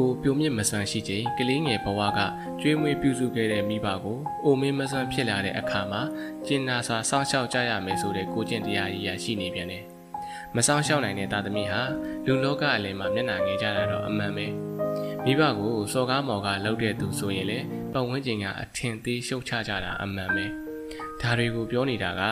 [0.00, 2.20] ကိုပြိုမြင့်မဆန်ရှိချိန်ကလေးငယ်ဘဝက
[2.60, 6.02] ကျွေးမွေးပြုစုခဲ့တဲ့မိဘကိုအိုမင်းမဆန်ဖြစ်လာတဲ့အခါမှာ
[6.46, 9.84] ကျင်နာစွာစောင့်ရှောက်ကြရမယ်ဆိုတဲ့ကိုကျင့်တရားကြီးရရှိနေပြန်တယ်။
[10.56, 11.80] မစောင့်ရှောက်နိုင်တဲ့သားသမီးဟာ
[12.26, 14.46] လူလောကအလယ်မှာမျက်နှာငယ်ကြတာတော့အမှန်ပဲ။
[15.24, 17.58] မိဘကိုစော်ကားမော်ကားလှုပ်တဲ့သူဆိုရင်လေ
[17.92, 20.46] ပတ်ဝန်းကျင်ကအထင်သေးရှုပ်ချကြတာအမှန်ပဲ။
[21.20, 22.22] ဒါတွေကိုပြောနေတာက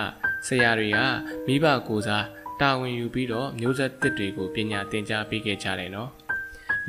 [0.47, 0.99] ဆရာတွေက
[1.47, 2.25] မိဘကိုစား
[2.61, 6.11] တာဝန်ယူပြီးတော့မျိုးဆက်သစ်တွေကိုပညာသင်ကြားပေးခဲ့ကြတယ်နော်။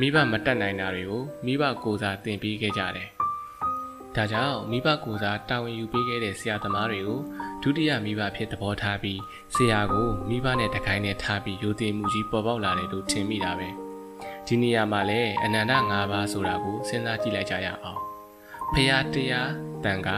[0.01, 3.09] မိဘမတက်နိုင်တာတွေကိုမိဘကိုစားသင်ပေးခဲ့ကြတယ်။
[4.15, 7.19] ဒါကြောင့်မိဘကိုစားတာဝန်ယူပေးခဲ့တဲ့ဆရာသမားတွေကို
[7.61, 9.19] ဒုတိယမိဘဖြစ်သဘောထားပြီး
[9.55, 13.69] ဆရာကိုမိဘနဲ့တခိုင်းနဲ့ထားပြီးယူတင်မှုကြီးပေါ်ပေါက်လာတယ်လို့ထင်မိတာပဲ။
[14.47, 18.01] ဒီနေရာမှာလည်းအနန္တ၅ပါးဆိုတာကိုစဉ်းစားကြည့်လိုက်ကြရအောင်။
[18.73, 19.51] ဖရာတရား
[19.83, 20.09] တန်က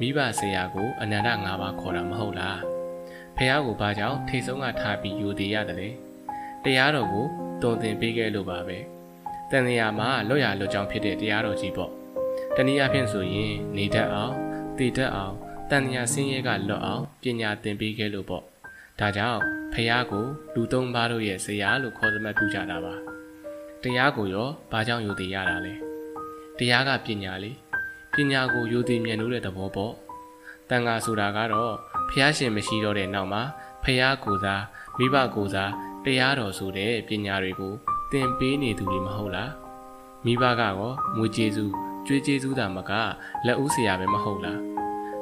[0.00, 2.58] မိဘဆရာကိုအနန္တ၅ပါးခေါ်တာမဟုတ်လား။
[3.36, 5.88] ဖရာကိုဘာကြောင့်ထိတ်ဆုံးကထားပြီးယူတည်ရတယ်လဲ။
[6.64, 7.26] တရားတော်ကို
[7.62, 8.78] တုံသင်ပေးခဲ့လို့ပါပဲ။
[9.50, 11.90] တန်တရားမှာလွတ်ရလွတ်ကြောင်းဖြစ်တဲ့တရားတော်ကြီးပေါ့
[12.56, 14.34] တနည်းအားဖြင့်ဆိုရင်နေတတ်အောင်
[14.78, 15.34] တည်တတ်အောင်
[15.70, 18.42] တန်တရားဆင်းရဲကလွတ်အောင်ပညာသင်ပေးခဲ့လို့ပေါ့
[19.00, 19.40] ဒါကြောင့်
[19.72, 22.94] ဖះကိုလူသုံးပါးတို့ရဲ့ဇရာလို့ခေါ်သတ်မှတ်ပြုကြတာပါ
[23.82, 25.74] တရားကိုရောဘာကြောင့်ယူတည်ရတာလဲ
[26.58, 27.52] တရားကပညာလေ
[28.14, 29.94] ပညာကိုယူတည်မြင်လို့တဲ့သဘောပေါ့
[30.70, 31.72] တန်ခါဆိုတာကတော့
[32.10, 33.42] ဖះရှင်မရှိတော့တဲ့နောက်မှာ
[33.84, 34.62] ဖះကိုစား
[34.98, 35.72] မိဘကိုစား
[36.04, 37.74] တရားတော်ဆိုတဲ့ပညာတွေကို
[38.12, 39.52] သင်ပေးနေသူတွေမဟုတ်လား
[40.24, 41.72] မိဘကရောငွေကျေးဇူး
[42.06, 42.92] ကြွေးကျေးဇူးတာမက
[43.46, 44.60] လက်ဦးဆရာပဲမဟုတ်လား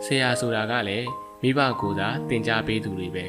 [0.05, 1.09] ဆရာဆိုတာကလည်း
[1.43, 3.25] မိဘကိုယ်သာသင်ကြားပေးသူတွေပဲ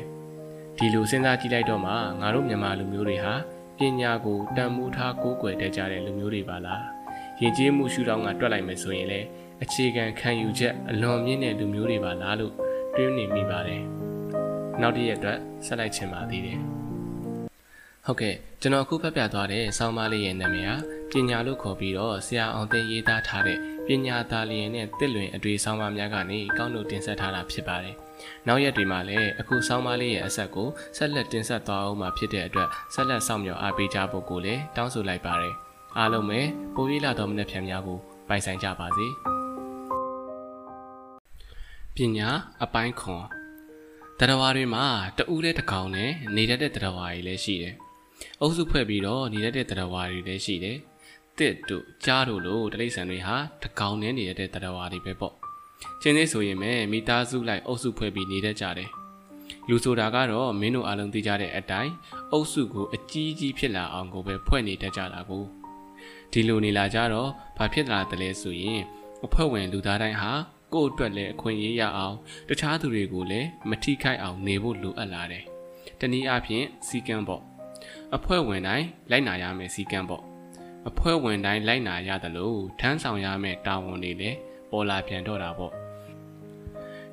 [0.78, 3.34] ဒီလိုစဉ်းစားကြည့်လိုက်တော့မှငါတို့မြန်မာလူမျိုးတွေဟာ
[3.78, 6.84] ပညာကိုတန်မိုးထားကိုးကွယ်တတ်ကြတဲ့လူမျိုးတွေပါလား
[7.42, 9.20] ယဉ်ကျေးမှုရှုထောင့်ကတွက်လိုက်မယ်ဆိုရင်လေ
[9.64, 12.54] အခြေခံခံယူချက်အလွန်မြင့်တဲ့လူမျိုးတွေပါလားလို့
[12.96, 13.82] တွေးနေမိပါတယ်
[14.82, 16.77] နောက်တစ်ရက်အတွက်ဆက်လိုက်ချင်ပါသေးတယ်
[18.10, 20.76] ဟုတ်ကဲ့ကျွန်တော်အခုဖတ်ပြသွားတဲ့ဆောင်းပါးလေးရဲ့နာမည်ဟာ
[21.12, 27.96] ပညာလို့ခေါ်ပြီးတော့ဆရာအောင်သိရေးသားထားတဲ့ပညာသားလျင်နဲ့တစ်လွင်အတွေ့ဆောင်းပါးများကနေကောင်းလို့တင်ဆက်ထားတာဖြစ်ပါတယ်။
[28.48, 35.54] နောက်ရက်တွေမှာလည်းအခုဆောင်းပါးလေးရဲ့အဆက်ကိုဆက်လက်တင်ဆက်သွားအောင်မှာဖြစ်တဲ့အတွက်ဆက်လက်ဆောင်မြော်အားပေးကြဖို့ကိုလည်းတောင်းဆိုလိုက်ပါတယ်။
[35.98, 36.40] အားလုံးပဲ
[36.76, 38.00] ပိုပြီးလာတော်မတဲ့ဖြံများကို
[38.30, 39.08] ပိုင်ဆိုင်ကြပါစေ။
[41.96, 42.30] ပညာ
[42.64, 43.26] အပိုင်းခွန်
[44.20, 44.86] တရားတွေမှာ
[45.18, 47.76] တဦးတဲ့တကောင်နဲ့နေတတ်တဲ့တရားတွေလည်းရှိတယ်။
[48.42, 50.78] အုပ်စုဖွဲ့ပြီးတော့နေတဲ့တဲ့တရားဝါတွေလည်းရှိတယ်။
[51.38, 55.34] တစ်တို့ကြားတို့လိုတိရစ္ဆာန်တွေဟာတကောင်နဲ့နေတဲ့တရဝါတွေပဲပေါ့
[56.02, 58.90] ချင်းသေးဆိုရင်ပဲမိသားစုလိုက်အုပ်စုဖွဲ့ပြီးနေတတ်ကြတယ်
[59.70, 61.94] လူဆိုတာကတော့မင်းတို့အားလုံးသိကြတဲ့အတိုင်း
[62.32, 65.44] အုပ်စုကိုအကြီးကြီးဖြစ်လာအောင်ကိုပဲဖွဲ့နေတတ်ကြတာကို
[66.32, 68.82] ဒီလိုနေလာကြတော့ဘာဖြစ်လာတယ်လဲဆိုရင်
[69.26, 70.32] အဖွဲ့ဝင်လူသားတိုင်းဟာ
[70.74, 72.16] ကိုယ့်အတွက်လည်းအခွင့်အရေးရအောင်
[72.50, 75.44] တခြားသူတွေကိုလည်းမထိခိုက်အောင်နေဖို့လိုအပ်လာတယ်။
[76.00, 77.44] တနည်းအားဖြင့်စီကံပေါ့
[78.16, 80.24] အဖွဲ့ဝင်တိုင်းလိုက်နာရမယ်စီကံပေါ့
[80.90, 84.38] အဖွဲ့ဝင်တိုင်းလိုက်နာရတယ်လို့ထမ်းဆောင်ရမယ်တာဝန်တွေလည်း
[84.72, 85.74] ပေါ်လာပြန်တော့တာပေါ့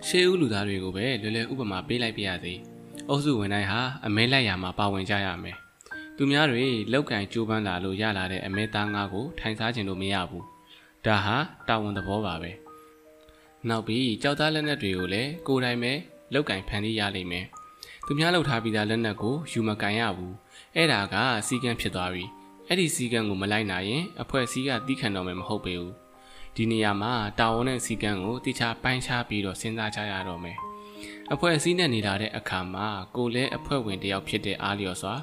[0.07, 2.55] ရှေးဦးလူသားတွေကိုပဲလွယ်လွယ်ဥပမာပေးလိုက်ပြရစေ။
[3.09, 5.57] အုပ်စုဝင်တိုင်းဟာအမဲလိုက်ရမှာပါဝင်ကြရမယ်။
[6.17, 10.45] သူများတွေလောက်ကင်ကြိုးပမ်းလာလို့ရလာတဲ့အမဲသားငါးကိုထိုင်စားခြင်းလို့မရဘူး။
[11.05, 11.37] ဒါဟာ
[11.69, 12.51] တာဝန်သဘောပါပဲ။
[13.69, 15.93] နောက်ပြီးကြောက်သားလက်နက်တွေကိုလည်းကိုယ်တိုင်ပဲ
[16.33, 17.47] လောက်ကင်ဖန်တီးရလိမ့်မယ်။
[18.07, 20.33] သူများလှုပ်ထားပြီးသားလက်နက်ကိုယူမကန်ရဘူး။
[20.77, 21.15] အဲ့ဒါက
[21.47, 22.25] စီကံဖြစ်သွားပြီ။
[22.69, 25.93] အဲ့ဒီစီကံကိုမလိုက်နိုင်ရင်အဖွဲ့အစည်းကတီးခံတော့မယ်မဟုတ်ပေဘူး။
[26.57, 30.59] ဒီနေရာမှာတာဝန်နဲ့စီကံကိုတိကျပိုင်းခြားပြီးတော့စဉ်းစားကြရတော့မယ်
[31.33, 35.15] အဖွဲ့အစည်းနဲ့နေလာတဲ့အခါမှာကိုလည်းအဖွဲ့ဝင်တယောက်ဖြစ်တဲ့အားလျော်စွာ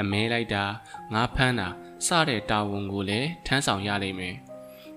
[0.00, 0.64] အမဲလိုက်တာ
[1.12, 1.68] ငါဖမ်းတာ
[2.06, 4.34] စတဲ့တာဝန်ကိုလည်းထမ်းဆောင်ရလိမ့်မယ်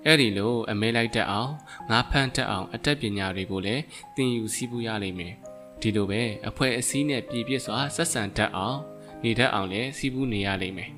[0.06, 1.52] အဲ့ဒီလိုအမဲလိုက်တတ်အောင်
[1.90, 3.84] ငါဖမ်းတတ်အောင် အတတ်ပညာတွေကိုလည်း
[4.16, 5.34] သင်ယူစည်းပူးရလိမ့်မယ်
[5.82, 8.80] ဒီလိုပဲအဖွဲ့အစည်းနဲ့ပြည်ပြည့်စွာဆက်ဆံတတ်အောင်
[9.24, 10.92] နေတတ်အောင်လည်းစည်းပူးနေရလိမ့်မယ်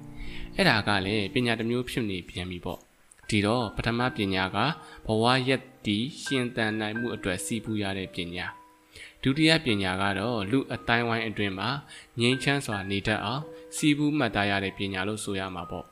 [0.55, 2.79] အဲ့ဒါကလည်းပညာတစ်မျိုးဖြစ်နေပြန်ပြီပေါ့
[3.29, 4.57] ဒီတော့ပထမပညာက
[5.05, 8.47] ဘဝရက်တီရှင်သန်နိုင်မှုအတွက်စီးပူးရတဲ့ပညာ
[9.23, 11.69] ဒုတိယပညာကတော့လူအတိုင်းဝိုင်းအတွင်းမှာ
[12.19, 13.43] ငြိမ်းချမ်းစွာနေတတ်အောင်
[13.75, 15.85] စီးပူးမှတ်သားရတဲ့ပညာလို့ဆိုရမှာပေါ့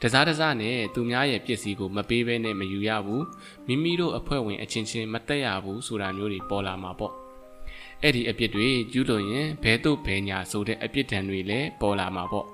[0.00, 3.24] တစားတစားနဲ့သူများရဲ့ပစ္စည်းကိုမပေးဘဲနဲ့မယူရဘူး
[3.66, 7.12] မိမိတို့အဖွဲ့ဝင်အချင်းချင်းမတက်ရဘူးဆိုတာမျိုးတွေပေါ်လာမှာပေါ့
[8.02, 12.46] အဲ့ဒီအပြစ်တွေကျူးလွန်ရင်ဘဲတို့ဘဲညာဆိုတဲ့အပြစ်ဒဏ်တွေလည်းပေါ်လာမှာပေါ့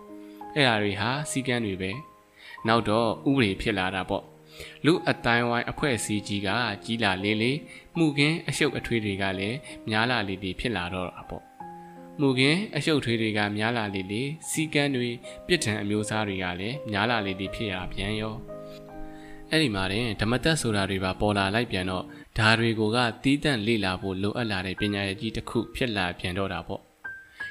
[0.55, 1.91] အဲ့ဒါတွေဟာစီကံတွေပဲ
[2.67, 4.25] နောက်တော့ဥပဒေဖြစ်လာတာပေါ့
[4.85, 6.49] လူအတိုင်းဝိုင်းအဖွဲ့အစည်းကြီးက
[6.85, 7.59] ကြီးလာလေးလေး
[7.97, 9.57] မှုခင်းအရှုပ်အထွေးတွေကလည်း
[9.91, 11.43] များလာလေးလေးဖြစ်လာတော့တာပေါ့
[12.21, 15.09] မှုခင်းအရှုပ်ထွေးတွေကများလာလေးလေးစီကန်းတွေ
[15.47, 18.35] ပြစ်ဒဏ်အမျိုးအစားတွေကလည်းများလာလေးလေးဖြစ်ရပြန်ရော
[19.51, 22.05] အဲ့ဒီမှာတင်ဓမ္မတက်ဆိုတာတွေပါပေါ်လာလိုက်ပြန်တော့
[22.39, 26.83] ဓာတွေကိုကတီးတန့်လေ့လာဖို့လိုအပ်လာတဲ့ပညာရည်ကြီးတစ်ခုဖြစ်လာပြန်တော့တာပေါ့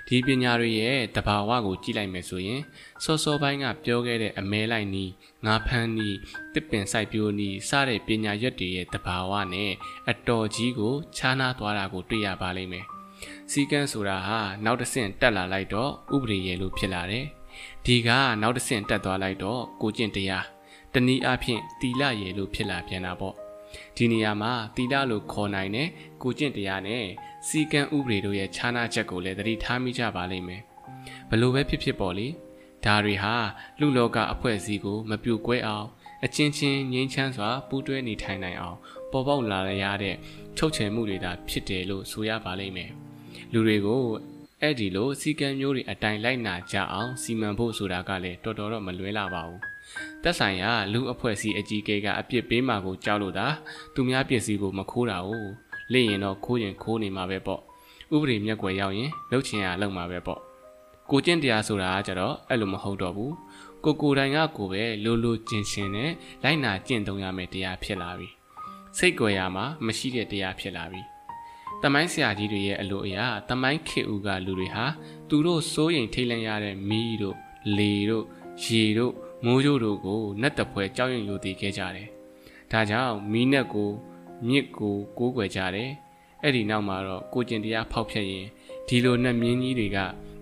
[0.08, 2.62] ဒီပညာတွေရဲ့တဘာဝကိုကြည့်လိုက်မယ်ဆိုရင်
[3.04, 5.12] စောစောပိုင်းကပြောခဲ့တဲ့အမဲလိုက်နီး
[5.46, 6.18] ငါဖန်းနီး
[6.54, 9.72] တစ်ပင်စိုက်ပျိုးနီးစတဲ့ပညာရွက်တွေရဲ့တဘာဝနဲ့
[10.10, 12.86] အတော်ကြီးကိုခြားနားသွားတာကိုတွေ့ရပါလိမ့်မယ်။
[13.52, 17.26] စီကန်းဆိုတာဟာနောက်တစ်ဆင့်တက်လာလိုက်တော့ဥပဒေရေလို့ဖြစ်လာတယ်။
[17.86, 18.10] ဒီက
[18.42, 20.46] နောက်တစ်ဆင့်တက်သွားလိုက်တော့ကိုကျင့်တရား
[20.94, 23.36] တနည်းအားဖြင့်တီလရေလို့ဖြစ်လာပြန်တာပေါ့။
[23.98, 25.88] ဒီနေရာမှာတီလလို့ခေါ်နိုင်တဲ့
[26.22, 27.06] ကိုကျင့်တရားနဲ့
[27.48, 30.62] စီကံဥပဒေတို့ရဲ့ခြားနာချက်ကိုလည်းသတိထားမိကြပါလိမ့်မယ်။
[31.30, 32.28] ဘလို့ပဲဖြစ်ဖြစ်ပေါ့လေ။
[32.86, 33.36] ဒါတွေဟာ
[33.80, 35.88] လူလောကအဖွဲ့အစည်းကိုမပြိုကွဲအောင်
[36.26, 38.78] အချင်းချင်းငြိမ်းချမ်းစွာပူးတွဲနေထိုင်နိုင်အောင်
[39.12, 40.16] ပေါ်ပေါက်လာရတဲ့
[40.58, 42.92] ချုပ်ချယ်မှုတွေသာဖြစ်တယ်လို့ဆိုရပါလိမ့်မယ်။
[43.54, 44.04] လူတွေကို
[44.62, 49.62] အဲ့ဒီလိုစီကံမျိုးတွေအတိုင်းလိုက်နာကြအောင်စီမံဖို့ဆိုတာကလည်းတော်တော်တော့မလွဲလာပါဘူး။
[50.24, 53.48] သက်ဆိုင်ရာလူအဖွဲ့အစည်းအကြီးအကဲကအပြစ်ပေးမှာကိုကြောက်လို့သာ
[53.94, 55.30] သူများပစ္စည်းကိုမခိုးတာ哦
[55.94, 57.62] လိရင်တော့ခိုးရင်ခိုးနေမှာပဲပေါ့
[58.16, 60.40] ဥပဒေမျက်ွယ်ရောက်ရင်လှုပ်ချင်ရလှုပ်မှာပဲပေါ့
[61.10, 63.34] ကိုကျင့်တရားဆိုတာကကြတော့အဲ့လိုမဟုတ်တော့ဘူး
[63.84, 66.12] ကိုကိုတိုင်ကကိုပဲလိုလိုကျင်ရှင်နဲ့
[66.44, 68.30] လိုက်နာကျင့်သုံးရမယ်တရားဖြစ်လာပြီ
[68.98, 71.02] စိတ်ကြွယ်ရမှာမရှိတဲ့တရားဖြစ်လာပြီ
[71.84, 74.86] တမိုင်းဆရာကြီးတွေရဲ့အလိုအရာတမိုင်းခေဦးကလူတွေဟာ
[75.30, 77.38] သူတို့စိုးရင်ထိတ်လန့်ရတဲ့မီးတို့
[77.78, 78.26] လေတို့
[78.64, 79.14] ရေတို့
[79.46, 82.08] မိုးကြိုးတို့ကိုနတ်တပွဲကြောက်ရွံ့ယိုသေးခဲ့ကြတယ်
[82.72, 83.90] ဒါကြောင့်မီးနဲ့ကို
[84.48, 85.90] မြစ်ကိုကိုးကွယ်ကြတယ်။
[86.44, 88.46] အဲ့ဒီနောက်မှာတော့ကိုကျင်တရားဖောက်ဖျက်ရင်
[88.88, 89.98] ဒီလိုနဲ့မြင်းကြီးတွေက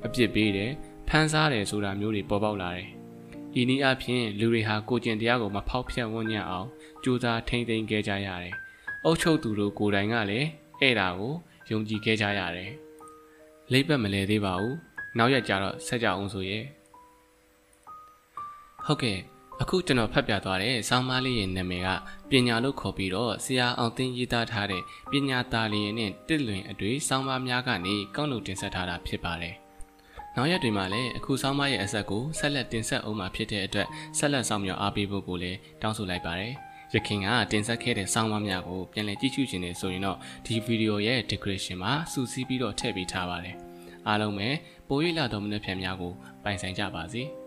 [0.06, 0.72] အပြစ်ပေးတယ်
[1.08, 2.90] ဖမ်းစားတယ်ဆိုတာမျိုးတွေပေါ်ပေါက်လာတယ်။
[3.60, 6.68] ဤနည်းအားဖြင့်လူတွေဟာကိုကျင်တရားကိုမဖောက်ဖျက်ဝန်းညံ့အောင်
[7.04, 8.56] ကြိုးစားထိမ့်သိမ်းခဲ့ကြရတယ်။
[9.06, 10.48] အုတ်ချုပ်သူတို့ကိုယ်တိုင်ကလည်း
[10.82, 11.34] အဲ့ဒါကို
[11.72, 12.72] ယုံကြည်ခဲ့ကြရတယ်။
[13.72, 14.76] လိပ်ပတ်မလဲသေးပါဘူး။
[15.18, 16.66] နောက်ရက်ကျတော့ဆက်ကြအောင်ဆိုရဲ့။
[18.86, 19.20] ဟုတ်ကဲ့
[19.62, 21.90] အခုကျွန်တော်ဖတ်ပြသွားတဲ့ဆောင်းပါးလေးရဲ့နာမည်က
[22.30, 29.56] ပညာလို့ခေါ်ပြီးတော့ဆရာအောင်သိန်းရေးသားထားတဲ့ပညာသားလေးနဲ့တစ်လွင်အတွေ့ဆောင်းပါးများကနေကောက်လို့တင်ဆက်ထားတာဖြစ်ပါတယ်။
[30.36, 36.54] နောက်ရက်တွေမှာလည်းအခုဆောင်းပါးရဲ့အဆက်ကိုဆက်လက်တင်ဆက်အောင်မှာဖြစ်တဲ့အတွက်ဆက်လက်ဆောင်မြော်အားပေးဖို့ကိုလည်းတောင်းဆိုလိုက်ပါတယ်။
[36.94, 43.56] ရခင်ကတင်ဆက်ခဲ့တဲ့ဆောင်းပါးများကိုပြန်လည်ကြည့်ရှုခြင်းနဲ့ဆိုရင်တော့ဒီဗီဒီယိုရဲ့ description မှာစူးစီးပြီးတော့ထည့်ပေးထားပါတယ်။
[44.08, 44.50] အားလုံးပဲ
[44.88, 46.14] ပို၍လာတော်မူတဲ့ဖြန်များကို
[46.44, 47.24] ပိုင်ဆိုင်ကြပါစေ။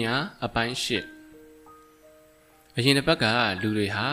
[0.00, 0.14] ညာ
[0.44, 0.86] အပိုင်း၈
[2.76, 3.24] အရင်တစ်ပတ်က
[3.62, 4.06] လူတွေဟာ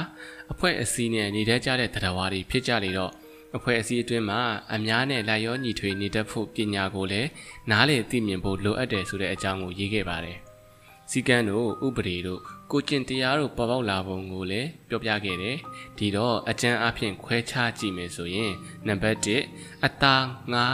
[0.52, 3.12] အဖွဲ့အစည်းနဲ့နေတတ်ကြတဲ့တရားဝါတွေဖြစ်ကြလေတော့
[3.56, 4.42] အဖွဲ့အစည်းအတွင်းမှာ
[4.76, 7.30] အများနဲ့လိုက်ရောညီထွေနေတတ်ဖို့ပညာကိုလည်း
[7.70, 10.38] နားလေသိမြင်ဖို့လိုအပ်တယ်ဆိုတဲ့အကြောင်းကိုရေးခဲ့ပါတယ်။
[11.12, 12.42] စီကံတို့ဥပဒေတို့
[12.72, 15.58] ကိုကျင့်တရားတို့ပေါ်ပေါက်လာပုံကိုလည်းပြောပြခဲ့တယ်။
[15.98, 18.54] ဒီတော့အကျဉ်းအဖြစ်ခွဲခြားကြည့်မယ်ဆိုရင်
[18.88, 20.66] နံပါတ်1အသားငါ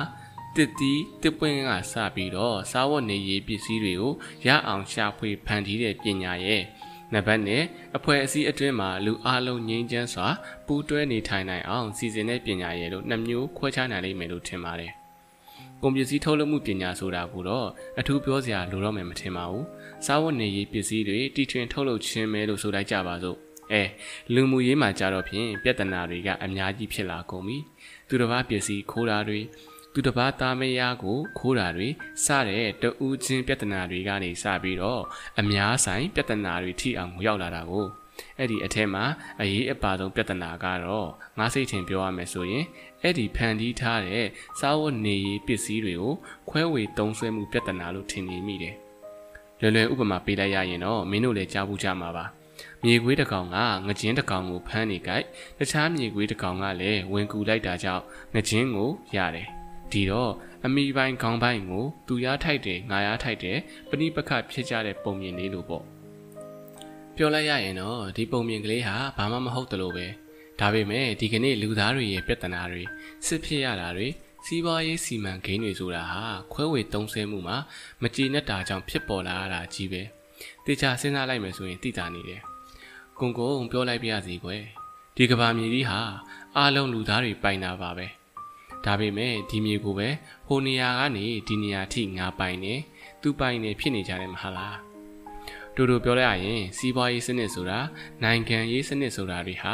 [0.56, 4.14] တစ်တီးတစ်ပွင့်ကစပြီးတော့စားဝတ်နေရေးပစ္စည်းတွေကို
[4.48, 6.62] ရအောင်ရှာဖွေဖန်တီးတဲ့ပညာရဲ့
[7.14, 7.64] နံပါတ်နဲ့
[7.98, 10.28] အဖွဲ့အစည်းအတွင်းမှာလူအလုံးငြိမ်းချမ်းစွာ
[10.68, 14.92] ပူးတွဲနေထိုင်နိုင်အောင်စီစဉ်တဲ့ပညာရဲ့လို့နှစ်မျိုးခွဲခြားနိုင်လိမ့်မယ်လို့ထင်ပါတယ်။
[15.82, 17.68] ကုန်ပစ္စည်းထုတ်လုပ်မှုပညာဆိုတာကတော့
[18.00, 19.64] အထူးပြောစရာလိုတော့မယ်မထင်ပါဘူး။
[20.06, 23.38] စားဝတ်နေရေးပစ္စည်းတွေတီထွင်ထုတ်လုပ်ခြင်းပဲလို့ဆိုလိုက်ကြပါစို့။
[23.72, 23.84] အဲ
[24.34, 27.58] လူမှုရေးမှာကြတော့ဖြင့်ပြဿနာတွေကအများကြီးဖြစ်လာကုန်ပြီ။
[28.08, 29.40] သူတစ်ပါးပစ္စည်းခိုးတာတွေ
[29.98, 31.88] သူတစ်ပါးသားမယားကိုခိုးတာတွေ
[32.26, 35.02] စတဲ့တဦးချင်းပြဿနာတွေကနေစပြီးတော့
[35.40, 37.86] အများဆိုင်ပြဿနာတွေထိအောင်ရောက်လာတာကို
[38.38, 39.04] အဲ့ဒီအထက်မှာ
[39.42, 42.66] အရေးအပါဆုံးပြဿနာကတော့ငါစိတ်ထင်ပြောရမယ်ဆိုရင်
[43.02, 44.26] အဲ့ဒီဖန်တီးထားတဲ့
[44.60, 46.14] စားဝတ်နေရေးပစ္စည်းတွေကို
[46.50, 48.76] ခွဲဝေသုံးစွဲမှုပြဿနာလို့ထင်နေမိတယ်
[49.62, 52.26] လွယ်လွယ်ဥပမာပေးလိုက်ရရင်တော့မင်းတို့လည်းကြားဘူးကြမှာပါ
[52.84, 55.26] မြေခွေးတစ်ကောင်ကငကြင်းတစ်ကောင်ကိုဖမ်းနေကြိုက်
[55.60, 59.50] တခြားမြေခွေးတစ်ကောင်ကလည်းဝင်ကူလိုက်တာကြောင့်ငကြင်းကိုရတယ်
[59.92, 60.32] ဒီတော့
[60.66, 63.58] အမိပိုင်းခေါင်းပိုင်းကိုသူရားထိုက်တယ်ငါရားထိုက်တယ်
[63.90, 65.84] ပဏိပခဖြစ်ကြတဲ့ပုံမြင်လေးလို့ပေါ့
[67.16, 70.08] ပြောလိုက်ရရင်တော့ဒီပုံမြင်ကလေးဟာဘာမှမဟုတ်တယ်လို့ပဲ
[70.60, 72.84] ဒါပေမဲ့ဒီကနေ့လူသားတွေရဲ့ပြဿနာတွေ
[73.28, 74.08] စစ်ဖြစ်ရတာတွေ
[74.46, 76.24] စီးပွားရေးစီမံကိန်းတွေဆိုတာဟာ
[76.54, 77.58] ခွဲဝေသုံးဆဲမှုမှာ
[78.02, 80.02] မကြည်နဲ့တာကြောင့်ဖြစ်ပေါ်လာတာကြီးပဲ
[80.66, 82.42] တေချာစဉ်းစားလိုက်မယ်ဆိုရင်သိတာနေတယ်
[83.20, 84.64] ကုံကုံပြောလိုက်ပြရစီကွယ်
[85.16, 86.00] ဒီကဘာမြေကြီးဟာ
[86.58, 88.08] အားလုံးလူသားတွေပိုင်တာပါပဲ
[88.86, 90.10] ဒါပေမဲ့ဒီမြေကိုပဲ
[90.48, 92.74] ဟိုနေရာကနေဒီနေရာထိငါပိုင်နေ
[93.22, 94.78] သူပိုင်နေဖြစ်နေကြတယ်မဟုတ်လား
[95.76, 97.80] တူတူပြောလိုက်ရရင်စီးပွားရေးစနစ်ဆိုတာ
[98.24, 99.74] နိုင်ငံရေးစနစ်ဆိုတာတွေဟာ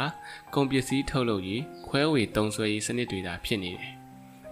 [0.54, 3.92] ကုန်ပစ္စည်းထုတ်လုပ်ရေးခွဲဝေသုံးစွဲရေးစနစ်တွေသာဖြစ်နေတယ်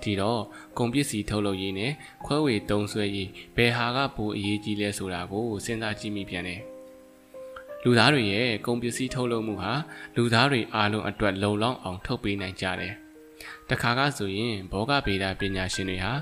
[0.03, 0.43] ဒီတော့
[0.79, 1.93] ကုန်ပစ္စည်းထုတ်လုပ်ရေးနဲ့
[2.27, 6.61] ခွဲဝေသုံးစွဲရေးဘယ်ဟာကပိုအရေးကြီးလဲဆိုတာကိုစဉ်းစားကြည့်မိပြန်တယ်
[7.85, 9.73] လူသားတွေရဲ့ကုန်ပစ္စည်းထုတ်လုပ်မှုဟာ
[10.17, 12.95] လူသားတွေအားလုံးအတွက်လုံလောက်အောင်ထုတ်ပေးနိုင်ကြတယ်
[13.71, 16.13] တခါကဆိုရင်ဘောဂဗေဒပညာရှင်တွေဟာ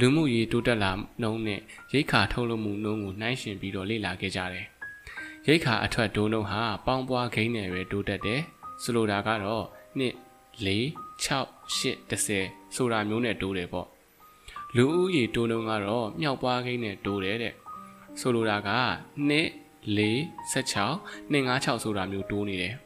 [0.00, 0.92] လူမှုရေးတိုးတက်လာ
[1.22, 1.60] နှုန်းနဲ့
[1.92, 4.66] ရိတ်ခါထုတ်လုပ်မှုနှုန်းကိုနှိုင်းယှဉ်ပြီးတော့လေ့လာခဲ့ကြတယ်။
[5.46, 8.40] ရိတ်ခါအထွက်တိုးနှုန်းဟာပေါင်းပွားခိန်းနဲ့ပဲတိုးတက်တယ်။
[8.82, 9.64] ဆိုလိုတာကတော့
[10.00, 10.02] 2
[10.64, 10.66] 4
[11.24, 11.46] 6
[11.78, 13.86] 8 10ဆိုတာမျိုးနဲ့တိုးတယ်ပေါ့။
[14.76, 17.54] လူဦးရေတိုးနှုန်းကတော့မြောက်ပွားခိန်းနဲ့တိုးတယ်တဲ့။
[18.20, 18.70] ဆိုလိုတာက
[19.30, 19.32] 2
[19.96, 20.00] 4
[20.52, 20.54] 16
[21.32, 22.74] 256ဆိုတာမျိုးတိုးနေတယ်။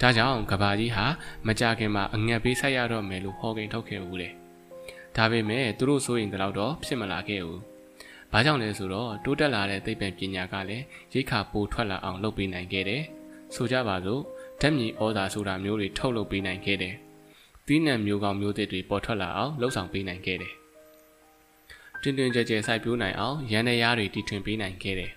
[0.00, 1.06] ဒါကြောင့်ကဘာကြီးဟာ
[1.46, 4.32] မကြခင်မှာအငတ်ပေးဆက်ရတော့မယ်လို့ဟောကိန်းထုတ်ခဲ့ဦးတယ်။
[5.16, 7.60] ဒါပေမဲ့သူတို့ဆိုရင်တော့ဖြစ်မလာခဲ့ဘူး။
[8.32, 10.84] ဘာကြောင့်လဲဆိုတော့တိုးတက်လာတဲ့သိပ္ပံပညာကလည်း
[11.14, 13.02] ရိခါပိုထွက်လာအောင်လုပ်ပေးနိုင်ခဲ့တယ်။
[13.54, 14.22] ဆိုကြပါစို့
[14.60, 16.94] ဓာတ်မြေဩဇာဆိုတာမျိုးတွေထုတ်လုပ်ပေးနိုင်ခဲ့တယ်။
[17.66, 20.54] သီးနှံမျိုးကောင်းမျိုးသစ်တွေပေါ်ထွက်လာအောင်လှုပ်ဆောင်ပေးနိုင်ခဲ့တယ်။
[22.02, 25.12] တွင်တွင်ကြဲကြဲစိုက်ပျိုးနိုင်အောင်ရန်ရရားတွေတည်ထွင်ပေးနိုင်ခဲ့တယ်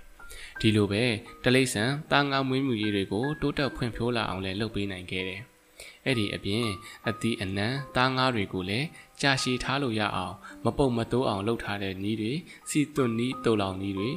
[0.62, 1.04] ဒီလိုပဲ
[1.44, 5.42] တလိษံတာငါမွေးမြူရေးတွေကိုတိုးတက်ဖွံ့ဖြိုးလာအောင်လည်းလုပ်ပေးနိုင်ခဲ့တယ်။
[6.06, 6.66] အဲ့ဒီအပြင်
[7.08, 8.88] အသီးအနှံတာငါတွေကိုလည်း
[9.22, 12.34] ကြာရှည်ထားလို့ရအောင်မပုတ်မတိုးအောင်လုပ်ထားတဲ့နီးတွေ
[12.70, 14.10] စီသွန်နီးတုံလောင်နီးတွေ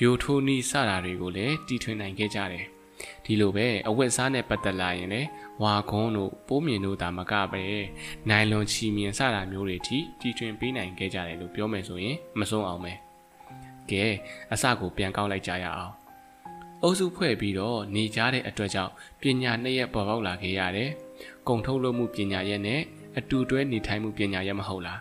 [0.00, 2.64] ယိုထိုးနီးစတာတွေကိုလည်းတီထွင်နိုင်ခဲ့ကြတယ်။
[3.24, 5.28] ဒီလိုပဲအဝတ်စားနဲ့ပတ်သက်လာရင်လည်း
[5.62, 7.64] ဝါခွန်းတို့ပိုးမြင်တို့ဒါမကပဲ
[8.30, 12.94] နိုင်လွန်ချီမြင်စတာမျိုးတွေထိတီထွင်ပေးနိုင်ခဲ့ကြတယ်လို့ပြောမယ်ဆိုရင်မဆုံးအောင်ပဲ။
[13.92, 14.04] ကဲ
[14.52, 15.94] အစကိုပြန်ကောက်လိုက်ကြရအောင်
[16.82, 20.90] အုပ်စုဖွဲ့ပြီးတော့နေကြတဲ့အတွက်ကြောင့်ပညာနှစ်ရက်ပေါ်ပေါက်လာခဲ့ရတယ်
[21.48, 22.80] ကုံထုတ်လို့မှုပညာရဲ့နဲ့
[23.18, 25.00] အတူတွဲနေထိုင်မှုပညာရဲ့မဟုတ်လား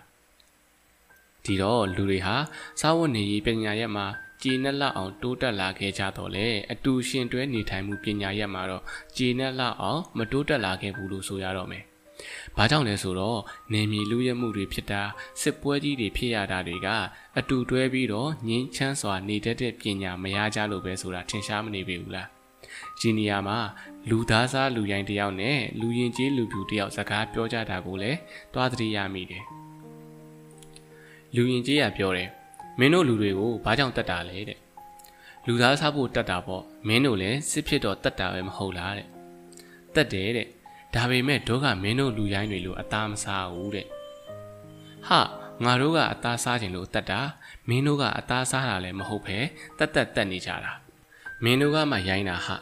[1.45, 2.35] ဒီတော့လူတွေဟာ
[2.79, 4.05] စာဝတ်နေရေးပညာရဲ့မှာ
[4.43, 8.83] ကြည်နဲ့လောက်အောင်တိုးတက်လာခဲ့ကြတော့လေအတူရှင်တွဲနေထိုင်မှုပညာရဲ့မှာတော့
[9.17, 11.85] ကြည်နဲ့လောက်အောင်မတိုးတက်လာခဲ့ဘူးလို့ဆိုရတော့မယ်။
[12.57, 13.39] ဘာကြောင့်လဲဆိုတော့
[13.73, 15.01] နေမြေလူရဲမှုတွေဖြစ်တာ
[15.41, 16.87] စစ်ပွဲကြီးတွေဖြစ်ရတာတွေက
[17.37, 22.27] အတူတွဲပြီးတော့ငင်းချမ်းစွာနေတတ်တဲ့ပညာမရကြလို့ပဲဆိုတာထင်ရှားမနေပေဘူးလား။
[22.99, 23.57] ဒီနေရာမှာ
[24.09, 28.17] လူသားစားလူရိုင်းတယောက်နဲ့လူရင်ကျေးလူဖြူတယောက်စကားပြောကြတာကိုလည်း
[28.53, 29.43] တွားသတိရမိတယ်။
[31.35, 32.29] လူရင်ကျေးကပြောတယ်
[32.79, 34.59] မင်းတို့လူတွေကိုဘာကြောင့်တတ်တာလဲတဲ့။
[35.47, 39.07] လူသားစားဖို့တတ်တာပေါ့မင်းတို့လည်းစစ်ဖြစ်တော့တတ်တာပဲမဟုတ်လားတဲ့။
[39.95, 40.47] တတ်တယ်တဲ့
[40.95, 43.87] ဒါပေမဲ့တို့ကမင်းတို့လူရိုင်းတွေလိုအသားမစားဘူးတဲ့
[45.07, 45.21] ဟာ
[45.63, 47.19] ငါတို့ကအသားစားခြင်းလို့တတ်တာ
[47.69, 49.37] မင်းတို့ကအသားစားတာလည်းမဟုတ်ပဲ
[49.77, 50.71] တတ်တတ်တတ်နေကြတာ
[51.43, 52.57] မင်းတို့ကမှရိုင်းတာဟာ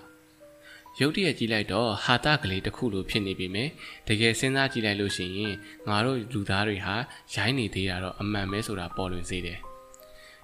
[1.00, 3.70] ရုတ်တရက်ကြည့်လိုက်တော့ဟာတာကလေးတစ်ခုလိုဖြစ်နေပြီမယ်
[4.08, 5.56] တကယ်စဉ်းစားကြည့်လိုက်လို့ရှိရင်
[5.88, 6.96] ငါတို့လူသားတွေဟာ
[7.36, 9.60] ရိုင်းနေသေးတာတော့အမှန်ပဲဆိုတာပေါ်လွင်စေတယ်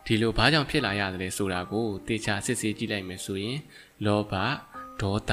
[0.06, 3.60] ဒီလိုဘာကြောင့်ဖြစ်လာရတယ်လဲဆိုတာကိုတေချာစစ်ဆေးကြည့်လိုက်မယ်ဆိုရင်
[4.06, 4.34] လောဘ
[5.02, 5.32] ဒေါသ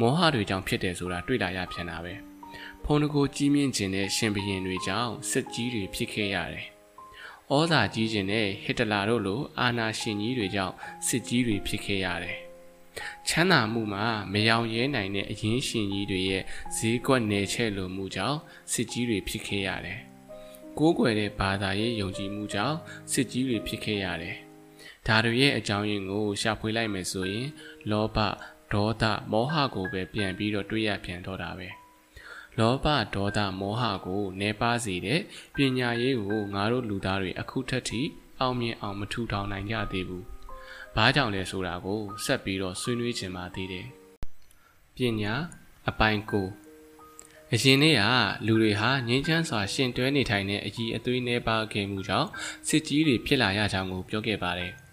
[0.00, 2.14] မောဟတွေကြောင့်ဖြစ်တယ်ဆိုတာတွေ့လာရပြန်တာပဲ
[2.84, 6.66] ဖုန်းတကိုကြီးမြင့်ခြင်းတဲ့ရှင်ဘရင်တွေကြောင့်စစ်ကြီးတွေဖြစ်ခဲ့ရတယ်
[7.52, 10.74] ဩဇာကြီးခြင်းတဲ့ဟစ်တလာတို့လိုအာနာရှင်ကြီးတွေကြောင့်
[11.06, 12.38] စစ်ကြီးတွေဖြစ်ခဲ့ရတယ်
[13.28, 16.42] ချမ်းသာမှုမှာမယောင်ရဲနိုင်တဲ့အရင်းရှင်ကြီးတွေရဲ့
[16.76, 18.38] ဈေးကွက်နယ်ချဲ့လိုမှုကြောင့်
[18.72, 19.98] စစ်ကြီးတွေဖြစ်ခဲ့ရတယ်။
[20.78, 22.76] ကိုးကွယ်တဲ့ဘာသာရေးယုံကြည်မှုကြောင့်
[23.12, 24.36] စစ်ကြီးတွေဖြစ်ခဲ့ရတယ်။
[25.06, 27.48] ဒါတွေရဲ့အကြောင်းရင်းကိုရှာဖွေလိုက်မယ်ဆိုရင်
[27.90, 28.18] လောဘ
[28.72, 31.68] ဒေါသမောဟကိုပဲပြန်ပြီးတော့တွေးရပြန်တော့တာပဲ။
[32.58, 35.20] လောဘဒေါသမောဟကိုနေပါစေတဲ့
[35.54, 38.00] ပညာရေးကိုငါတို့လူသားတွေအခုထက်ထိ
[38.40, 40.24] အောင်မြင်အောင်မထူထောင်နိုင်ကြသေးဘူး။
[40.96, 43.86] ဘာကြောင့်လဲဆိုတာကိုဆက်ပြီးတော့ဆွေးနွေးချင်ပါသေးတယ်။
[44.96, 45.34] ပညာ
[45.88, 46.48] အပိုင်းကို
[47.52, 48.02] အရင်နေ့က
[48.46, 52.28] လူတွေဟာငြိမ်းချမ်းစွာရှင်တွဲနေထိုင်တဲ့အကြီးအသွေးနှဲပါခဲ့မှုကြောင့်
[52.68, 54.72] စစ်ကြီးတွေဖြစ်လာရကြောင်းကိုပြောခဲ့ပါတယ်။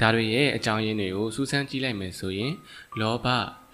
[0.00, 2.52] ဒါတွေရဲ့အကြောင်းရင်းတွေကိုစူးစမ်းကြည့်လိုက်မယ်ဆိုရင်
[3.00, 3.26] လောဘ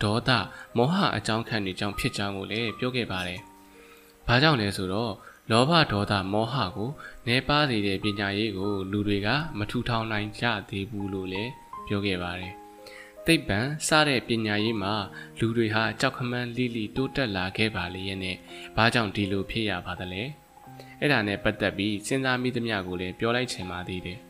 [0.02, 0.30] ဒေါသ
[0.76, 3.40] မောဟအကြောင်းခံတွေကြောင့်ဖြစ်ကြောင်းကိုလည်းပြောခဲ့ပါတယ်။
[4.26, 5.12] ဘာကြောင့်လဲဆိုတော့
[5.50, 6.90] လောဘဒေါသမောဟကို
[7.28, 11.50] နေပါစေတဲ့ပညာရေးကို လူတွေက မထူထောင်နိုင်ကြသေးဘူးလို့လည်း
[11.86, 12.52] ပြောခဲ့ပါတယ်။
[13.26, 13.58] သိပ္ပံ
[13.88, 14.94] စတဲ့ပညာရေးမှာ
[15.38, 18.36] လူတွေဟာကြောက်ခမန်းလိလိတိုးတက်လာခဲ့ပါလေရဲ့နဲ့
[18.76, 20.22] ဘာကြောင့်ဒီလိုဖြစ်ရပါသလဲ။
[21.00, 24.18] အဲ့ဒါနဲ့ပတ်သက်ပြီးစဉ်းစားမိသမျှကိုလည်းပြောလိုက်ချင်ပါသေးတယ်။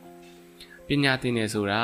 [0.89, 1.83] ပညာသင်တယ်ဆိုတာ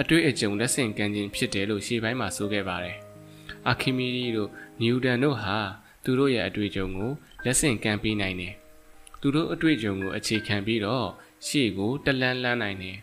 [0.00, 2.96] အတွေ့အကြုံလက်ဆင့်ကမ်းခြင်းဖြစ်တယ်လို့ရှေ့ပိုင်းမှာဆိုခဲ့ပါတယ်။
[3.68, 5.56] အာခီမီဒီတို့နျူတန်တို့ဟာ
[6.04, 7.10] သူတို့ရဲ့အတွေ့အကြုံကို
[7.44, 8.54] လက်ဆင့်ကမ်းပေးနိုင်တယ်
[9.20, 11.06] သူတို့အတွေ့အကြုံကိုအခြေခံပြီးတော့
[11.46, 12.98] ရှေ့ကိုတလန်းလန်းနိုင်တယ်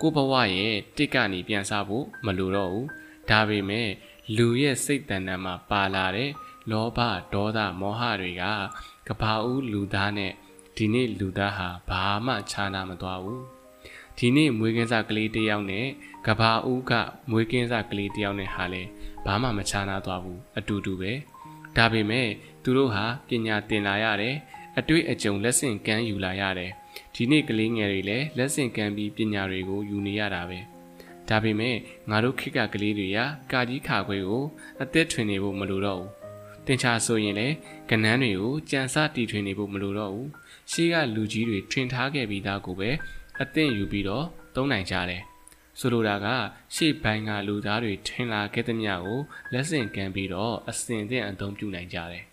[0.00, 2.88] ကိုဘဝရဲ့တစ်ကနေပြန်စားဖို့မလိုတော့ဘူး
[3.30, 3.88] ဒါပေမဲ့
[4.36, 6.30] လူရဲ့စိတ်တန်တမ်းမှာပါလာတဲ့
[6.70, 6.98] လောဘ
[7.32, 8.44] ဒေါသမောဟတွေက
[9.08, 10.32] ကဘာဦးလူသားနဲ့
[10.76, 13.61] ဒီနေ့လူသားဟာဘာမှခြားနာမသွားဘူး
[14.18, 15.86] ဒီနေ့မွေးကင်းစားကလေးတယောက်နဲ့
[16.26, 16.92] ကဘာဦးက
[17.30, 18.82] မွေးကင်းစားကလေးတယောက်နဲ့ဟာလဲ
[19.24, 21.12] ဘာမှမခြားနာသွားဘူးအတူတူပဲ
[21.76, 22.28] ဒါပေမဲ့
[22.62, 24.36] သူတို့ဟာပညာသင်လာရတယ်
[24.78, 26.70] အတွေ့အကြုံလက်ဆင့်ကမ်းယူလာရတယ်
[27.14, 30.58] ဒီနေ့ကလေးငယ်တွေလည်းလက်ဆင့်ကမ်းပြီးပညာတွေကိုယူနေရတာပဲ
[31.28, 31.76] ဒါပေမဲ့
[32.10, 33.18] ငါတို့ခေတ်ကကလေးတွေက
[33.52, 34.44] ကာကြီးခါခွေကို
[34.82, 36.10] အသက်ထွင်နေဖို့မလိုတော့ဘူး
[36.66, 37.54] တင်ချာဆိုရင်လည်း
[37.90, 40.28] ကနန်းတွေကိုကြံစတီထွင်နေဖို့မလိုတော့ဘူး
[40.70, 42.90] ရှေးကလူကြီးတွေထွင်ထားခဲ့ပြီးသားကိုပဲ
[43.40, 45.22] အသင့်ယူပြီးတော့သုံးနိုင်ကြတယ်
[45.78, 46.26] ဆိုလိုတာက
[46.74, 49.20] ရှေ့ပိုင်းကလူသားတွေထင်လာခဲ့တဲ့မြတ်ကို
[49.52, 52.24] လက်ဆင့်ကမ်းပြီးတော့အစင်သင့်အသုံးပြုနိုင်ကြတယ်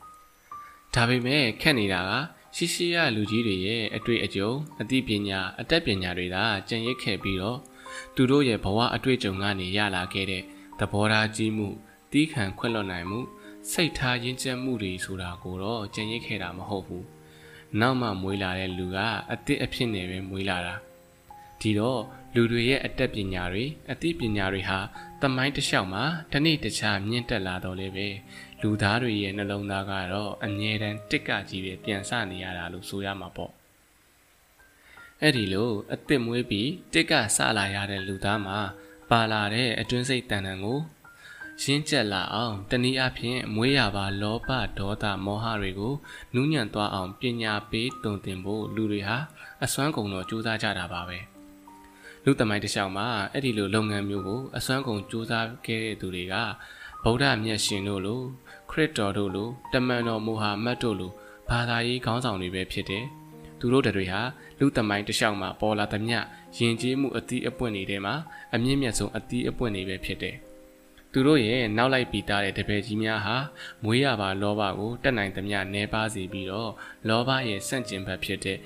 [0.93, 2.11] ဒါပေမဲ့ခက်နေတာက
[2.55, 7.57] ရှိရှိရလူကြီးတွေရဲ့အတွေ့အကြုံအသိပညာအတတ်ပညာတွေသာကြံရစ်ခဲ့ပြီးတော့
[8.15, 10.43] သူတို့ရဲ့ဘဝအတွေ့အကြုံကနေရလာခဲ့တဲ့
[10.79, 11.67] သဘောထားကြီးမှု
[12.11, 13.19] တီးခံခွင့်လွှတ်နိုင်မှု
[13.71, 17.03] စိတ်ထားရင်းကျက်မှုတွေဆိုတာကိုတော့ကြံရစ်ခဲ့တာမဟုတ်ဘူး။
[17.79, 18.97] နောက်မှမွေးလာတဲ့လူက
[19.31, 20.75] အသစ်အဖြစ်နဲ့ပဲမွေးလာတာ။
[21.61, 22.01] ဒီတော့
[22.35, 24.79] လူတွေရဲ့အတတ်ပညာတွေအသိပညာတွေဟာ
[25.21, 28.07] တမိုင်းတစ်လျှောက်မှာတစ်နေ့တခြားမြင့်တက်လာတော့လေပဲ
[28.61, 33.51] လူသားတွေရဲ့နှလုံးသားကတော့အငြင်းတန်းတစ်ကကြီးပဲပြန်ဆနေရတာလို့ဆိုရမှာပေါ့
[35.21, 38.59] အဲ့ဒီလိုအစ်စ်မွေးပြီးတစ်ကဆလာရတဲ့လူသားမှာ
[39.09, 40.79] ပါလာတဲ့အတွင်းစိတ်တန်တန်ကို
[41.63, 44.49] ရှင်းကျက်လာအောင်တနည်းအားဖြင့်မွေးရပါလောဘ
[44.79, 45.93] ဒေါသမောဟတွေကို
[46.33, 49.17] နူးညံ့သွားအောင်ပညာပေးတုံသင်ဖို့လူတွေဟာ
[49.63, 51.19] အစွမ်းကုန်တော့ကြိုးစားကြတာပါပဲ
[52.25, 56.35] လူသမိုင်းတစ်လျှောက်မှာအဲ့ဒီလိုလုပ်ငန်းမျိုးကိုအစွမ်းကုန်ကြိုးစားခဲ့တဲ့သူတွေက
[57.03, 58.21] ဗုဒ္ဓမြတ်ရှင်တို့လို
[58.69, 61.11] ခရစ်တော်တို့လိုတမန်တော်မူဟာမတ်တို့လို
[61.49, 63.05] ဘာသာရေးခေါင်းဆောင်တွေပဲဖြစ်တယ်။
[63.59, 64.21] သူတို့တွေဟာ
[64.59, 66.17] လူသမိုင်းတစ်လျှောက်မှာပေါ်လာသမျှ
[66.57, 68.15] ယဉ်ကျေးမှုအသီးအပွင့်တွေမှာ
[68.53, 70.35] အမြင့်မြတ်ဆုံးအသီးအပွင့်တွေပဲဖြစ်တယ်။
[71.11, 73.35] သူတို့ရဲ့နောက်လိုက်ပြီးသားတဲ့တပည့်ကြီးများဟာ
[73.83, 76.71] မွေးရပါလောဘကိုတက်နိုင်သမျှနှဲပါစေပြီးတော့
[77.07, 78.57] လောဘရဲ့ဆန့်ကျင်ဘက်ဖြစ်တဲ့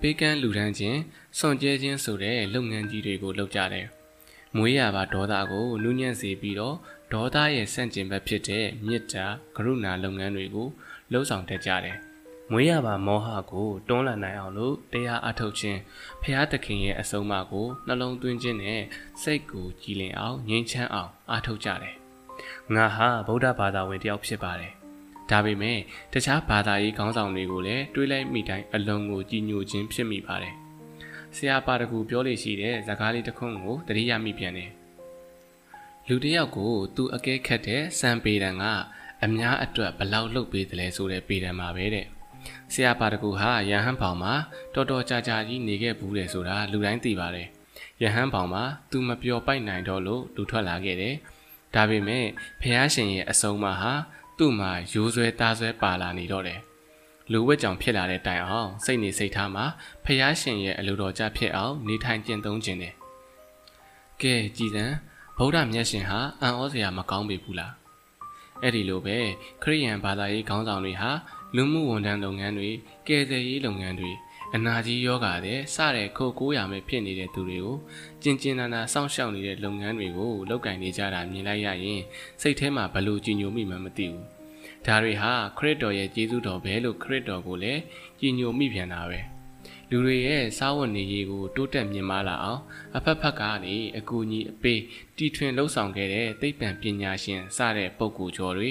[0.00, 0.98] ပေးကမ်းလူဒန်းခြင်း
[1.38, 3.86] စွန့်ကြဲခြင်းဆိုတဲ့လုပ်ငန်းကြီးတွေကိုလုပ်ကြတယ်။
[4.56, 6.76] မွေးရပါဒေါသကိုနူးညံ့စေပြီးတော့
[7.12, 9.26] ဒေါသရဲ့ဆန့်ကျင်ဘက်ဖြစ်တဲ့မေတ္တာ
[9.56, 10.68] ကရုဏာလုပ်ငန်းတွေကို
[11.12, 11.96] လှုပ်ဆောင်တတ်ကြတယ်။
[12.50, 15.80] မွေးရပါမောဟကိုတွန်းလှန်နိုင်အောင်လို့တရားအထုတ်ခြင်း
[16.22, 18.80] ဖရာသခင်ရဲ့အဆုံးအမကိုနှလုံးသွင်းခြင်းနဲ့
[19.22, 21.94] စိတ်ကိုကြည်လင်အောင်ငြိမ်းချမ်းအောင်အားထုတ်ကြတယ်။
[22.74, 24.72] ငါဟာဗုဒ္ဓဘာသာဝင်တယောက်ဖြစ်ပါတယ်။
[25.30, 25.78] ဒါပေမဲ့
[26.12, 30.54] တခြားဘာသာရေးခေါင်းဆောင်တွေကိုလည်းတွေးလိုက်မိတိုင်းအလုံးကိုကြည်ညိုခြင်းဖြစ်မိပါတယ်။
[31.36, 34.70] ဆရာပါတကူပြောလို့ရှိတဲ့ဇာကားလေးတစ်ခုကိုတတိယမိပြန်တယ်
[36.08, 38.64] လူတယောက်ကိုသူအကဲခတ်တဲ့စံပေတံက
[39.24, 42.06] အများအတွက်ဘလောက်လှုပ်ပေးတယ်လဲဆိုတဲ့ပေတံမှာပဲတဲ့
[42.72, 44.32] ဆရာပါတကူဟာရဟန်းဖောင်မှာ
[44.74, 47.48] တော်တော်ကြာကြာကြီးနေခဲ့ဘူးတယ်ဆိုတာလူတိုင်းသိပါတယ်
[48.02, 51.14] ရဟန်းဖောင်မှာသူမပျော်ပိုက်နိုင်တော့လို့လူထွက်လာခဲ့တယ်
[51.74, 52.26] ဒါပေမဲ့
[52.60, 53.92] ဖះရှင်ရဲ့အဆုံးအမဟာ
[54.40, 56.60] သူ့မှာရိုးဆွဲသားဆွဲပါလာနေတော့တယ်
[57.32, 59.64] လူဝက်ကြောင်ဖြစ်လာတဲ့တိုင်အောင်စိတ်နေစိတ်ထားမှာ
[60.04, 62.94] ဖះရှင်ရဲ့အလိုတော်ကြဖြစ်အောင်နေထိုင်ကျင့်သုံးခြင်းတယ်။
[64.22, 64.84] ကဲကြည်စံ
[65.36, 67.72] ဗုဒ္ဓမြတ်ရှင်ဟာအံ့ဩစရာမကောင်းပေဘူးလား။
[68.62, 69.16] အဲ့ဒီလိုပဲ
[69.62, 71.10] ခရိယန်ဘာသာရေးခေါင်းဆောင်တွေဟာ
[71.56, 72.70] လူမှုဝန်ထမ်းလုပ်ငန်းတွေ
[73.08, 74.10] ကယ်ဆယ်ရေးလုပ်ငန်းတွေ
[74.56, 77.76] အနာကြီးယောဂါတဲ့စတဲ့ခိုးကိုးရမယ်ဖြစ်နေတဲ့သူတွေကို
[78.22, 82.00] ကျင်ကျင်နာနာစောင့်ရှောက်နေတဲ့လုပ်ငန်းတွေကိုလုပ်ကင်နေကြတာမြင်လိုက်ရရင်
[82.40, 84.24] စိတ်ထဲမှာဘလို့ကြည်ညိုမိမှမသိဘူး
[84.86, 87.80] ဒါတွေဟာခရစ်တော်ရဲ့ကျေးဇူးတော်ပဲလို့ခရစ်တော်ကိုလည်း
[88.20, 89.20] ကြည်ညိုမိပြန်တာပဲ
[89.90, 92.60] လူတွေရဲ့စားဝတ်နေရေးကိုတိုးတက်မြင့်မားလာအောင်
[92.96, 94.80] အဖက်ဖက်ကနေအကူအညီအပေး
[95.16, 98.70] တီထွင်လှုပ်ဆောင်ခဲ့တဲ့သိပ္ပံပညာရှင်စတဲ့ပုဂ္ဂိုလ်ကျော်တွေ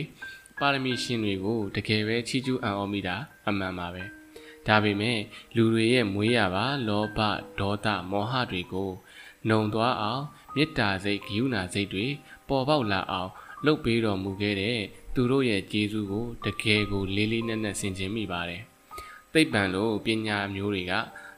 [0.60, 3.16] ပါရမီရှင်တွေကိုတကယ်ပဲချီးကျူးအံ့ဩမိတာ
[3.48, 4.19] အမှန်ပါပဲ
[4.68, 5.20] ဒါပေမဲ့
[5.56, 7.20] လူတွေရဲ့မွေးရပါလောဘ
[7.60, 8.92] ဒေါသမောဟတွေကို
[9.48, 10.24] နှုံသွားအောင်
[10.56, 12.06] မေတ္တာစိတ်ဂရုဏာစိတ်တွေ
[12.48, 13.30] ပေါ်ပေါက်လာအောင်
[13.66, 14.80] လှုပ်ပေးတော်မူခဲ့တဲ့
[15.14, 18.62] သူတို့ရဲ့ကျေးဇူးကိုတကယ်ကိုလေးလေးနက်နက်ဆင်ခြင်မိပါတယ်။
[19.34, 20.94] သိပ္ပံလိုပညာမျိုးတွေက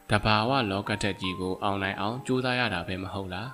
[0.09, 3.49] တဘာဝလောကဓာတ်ကြီးကိုအောင်နိုင်အောင်ကြိုးစားရတာပဲမဟုတ်လား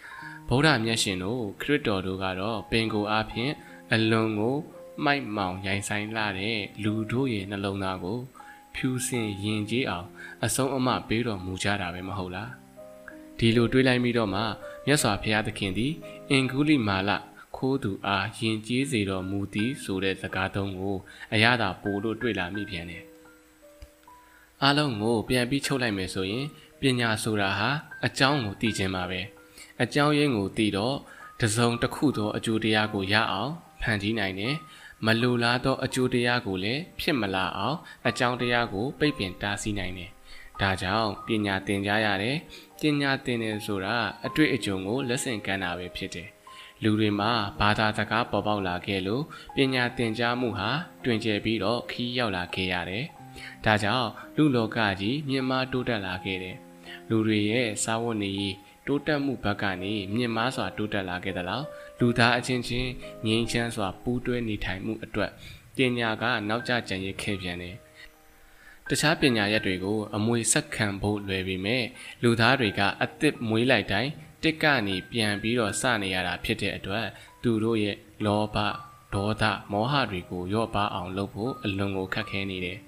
[0.48, 3.52] ။ဗုဒ္ဓမြတ်ရှင်တို့ခရစ်တော်တို့ကတော့ပင်ကိုအားဖြင့်
[3.92, 4.56] အလွန်ကို
[5.04, 8.18] မိုက်မောင်ရိုင်ဆိုင်လာတဲ့လူတို့ရဲ့နှလုံးသားကို
[8.74, 10.06] ဖြူစင်ယဉ်ကျေးအောင်
[10.44, 12.50] အဆုံးအမပေးတော်မူကြတာပဲမဟုတ်လား
[13.38, 14.40] ဒီလိုတွေးလိုက်ပြီးတော့မှ
[14.86, 15.92] မြတ်စွာဘုရားသခင်သည်
[16.30, 17.10] အင်္ဂုလိမာလ
[17.56, 20.96] ခိုးသူအားယဉ်ကျေးစေတော်မူသည်ဆိုတဲ့စကားသုံးကို
[21.34, 23.04] အရသာပို့လို့တွေ့လာမိပြန်တယ်
[24.62, 26.46] အားလုံးကိုပြန်ပြီးချုပ်လိုက်မယ်ဆိုရင်
[26.80, 27.70] ပညာဆိုတာဟာ
[28.06, 29.20] အကြောင်းကိုသိခြင်းပါပဲ
[29.82, 30.96] အကြောင်းရင်းကိုသိတော့
[31.40, 34.54] တစုံတစ်ခုသောအကျိုးတရားကိုရအောင်ဖန်တီးနိုင်တယ်
[35.06, 37.78] မလိုလားသောအကျိုးတရားကိုလည်းဖြစ်မလာအောင်
[38.08, 40.10] အကြောင်းတရားကိုပိတ်ပင်တားဆီးနိုင်တယ်။
[40.60, 42.36] ဒါကြောင့်ပညာသင်ကြားရတယ်။
[42.80, 43.96] ပညာသင်တယ်ဆိုတာ
[44.26, 46.28] အတွေ့အကြုံကိုလက်ဆင့်ကမ်းတာပဲဖြစ်တယ်။
[46.82, 47.30] လူတွေမှာ
[47.60, 49.22] ဘာသာစကားပေါ်ပေါက်လာခဲ့လို့
[49.54, 50.70] ပညာသင်ကြားမှုဟာ
[51.04, 53.04] တွင်ကျယ်ပြီးတော့ခီးရောက်လာခဲ့ရတယ်။
[53.64, 56.56] ဒါကြောင့်လူလောကကြီးမြင့်မားတိုးတက်လာခဲ့တယ်။
[57.08, 58.56] လူတွေရဲ့စာဝတ်နေရေး
[58.86, 61.64] တိုးတက်မှုဘက်ကနေမြင့်မားစွာတိုးတက်လာခဲ့သလား
[61.98, 62.90] လူသားအချင်းချင်း
[63.26, 65.30] ငြိမ်းချမ်းစွာပူးတွဲနေထိုင်မှုအတွက်
[65.76, 67.76] ပညာကနောက်ကျကျန်ရစ်ခဲ့ပြန်တယ်
[68.88, 71.84] တခြားပညာရက်တွေကိုအမွေဆက်ခံဖို့လွယ်ပေမဲ့
[72.22, 74.10] လူသားတွေကအသစ်မွေးလိုက်တိုင်း
[74.42, 77.06] တစ်ကနေပြန်ပြီးတော့စနေရတာဖြစ်တဲ့အတွက်
[77.42, 78.56] သူတို့ရဲ့လောဘ
[79.14, 82.78] ဒေါသမောဟတွေကိုရော့ပါအောင်လုပ်ဖို့အလွန်ကိုခက်ခဲနေတယ်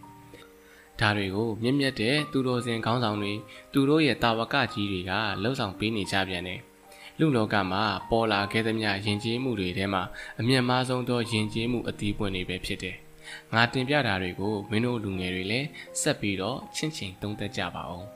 [1.00, 3.32] ဒါတွေကိုမြင့်မြတ်တဲ့သူတော်စင်ခေါင်းဆောင်တွေ
[3.72, 6.60] သူတို့ရဲ့တာဝကကြီးတွေကလှုပ်ဆောင်ပေးနေကြပြန်တယ်။
[7.18, 10.02] လူလောကမှာပေါ်လာခဲ့သမျှယဉ်ကျေးမှုတွေထဲမှာ
[10.40, 12.96] အမြင့်မားဆုံးသောယဉ်ကျေးမှုအသီးပွင့်တွေပဲဖြစ်တယ်။
[13.54, 15.68] ငါတင်ပြတာတွေကိုမင်းတို့လူငယ်တွေလည်း
[16.00, 18.06] ဆက်ပြီးတော့ချင့်ချိန်သုံးသပ်ကြပါအောင်။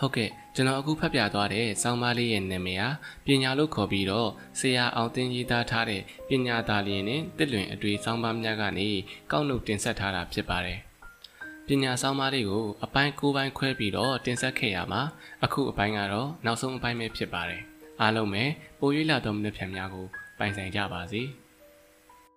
[0.00, 2.88] ဟုတ်ကဲ့ကျွန်တော်အခုဖတ်ပြသွားတဲ့စောင်းမလေးရဲ့နာမည်ဟာ
[3.24, 8.88] ပညာလို့ခေါ်ပြီးတော့ဆရာအောင်သိန်းရေးသားထားတဲ့ပညာသားလျင်နဲ့တစ်လွင်အတွေ့စောင်းပါများကနေ
[9.30, 10.80] ကောက်နှုတ်တင်ဆက်ထားတာဖြစ်ပါတယ်။
[11.66, 15.02] ပညာဆောင်မလေးကိုအပိုင်း၉ပိုင်းခွဲပြီးတော့တင်ဆက်ခဲ့ရမှာ
[15.44, 17.62] အခုအပိုင်းကတော့နောက်ဆုံးအပိုင်းပဲဖြစ်ပါတယ်
[18.00, 18.44] အားလုံးပဲ
[18.80, 20.06] ပို၍လာသောမနစ်ဖြန်များကို
[20.38, 21.22] ပိုင်ဆိုင်ကြပါစေ။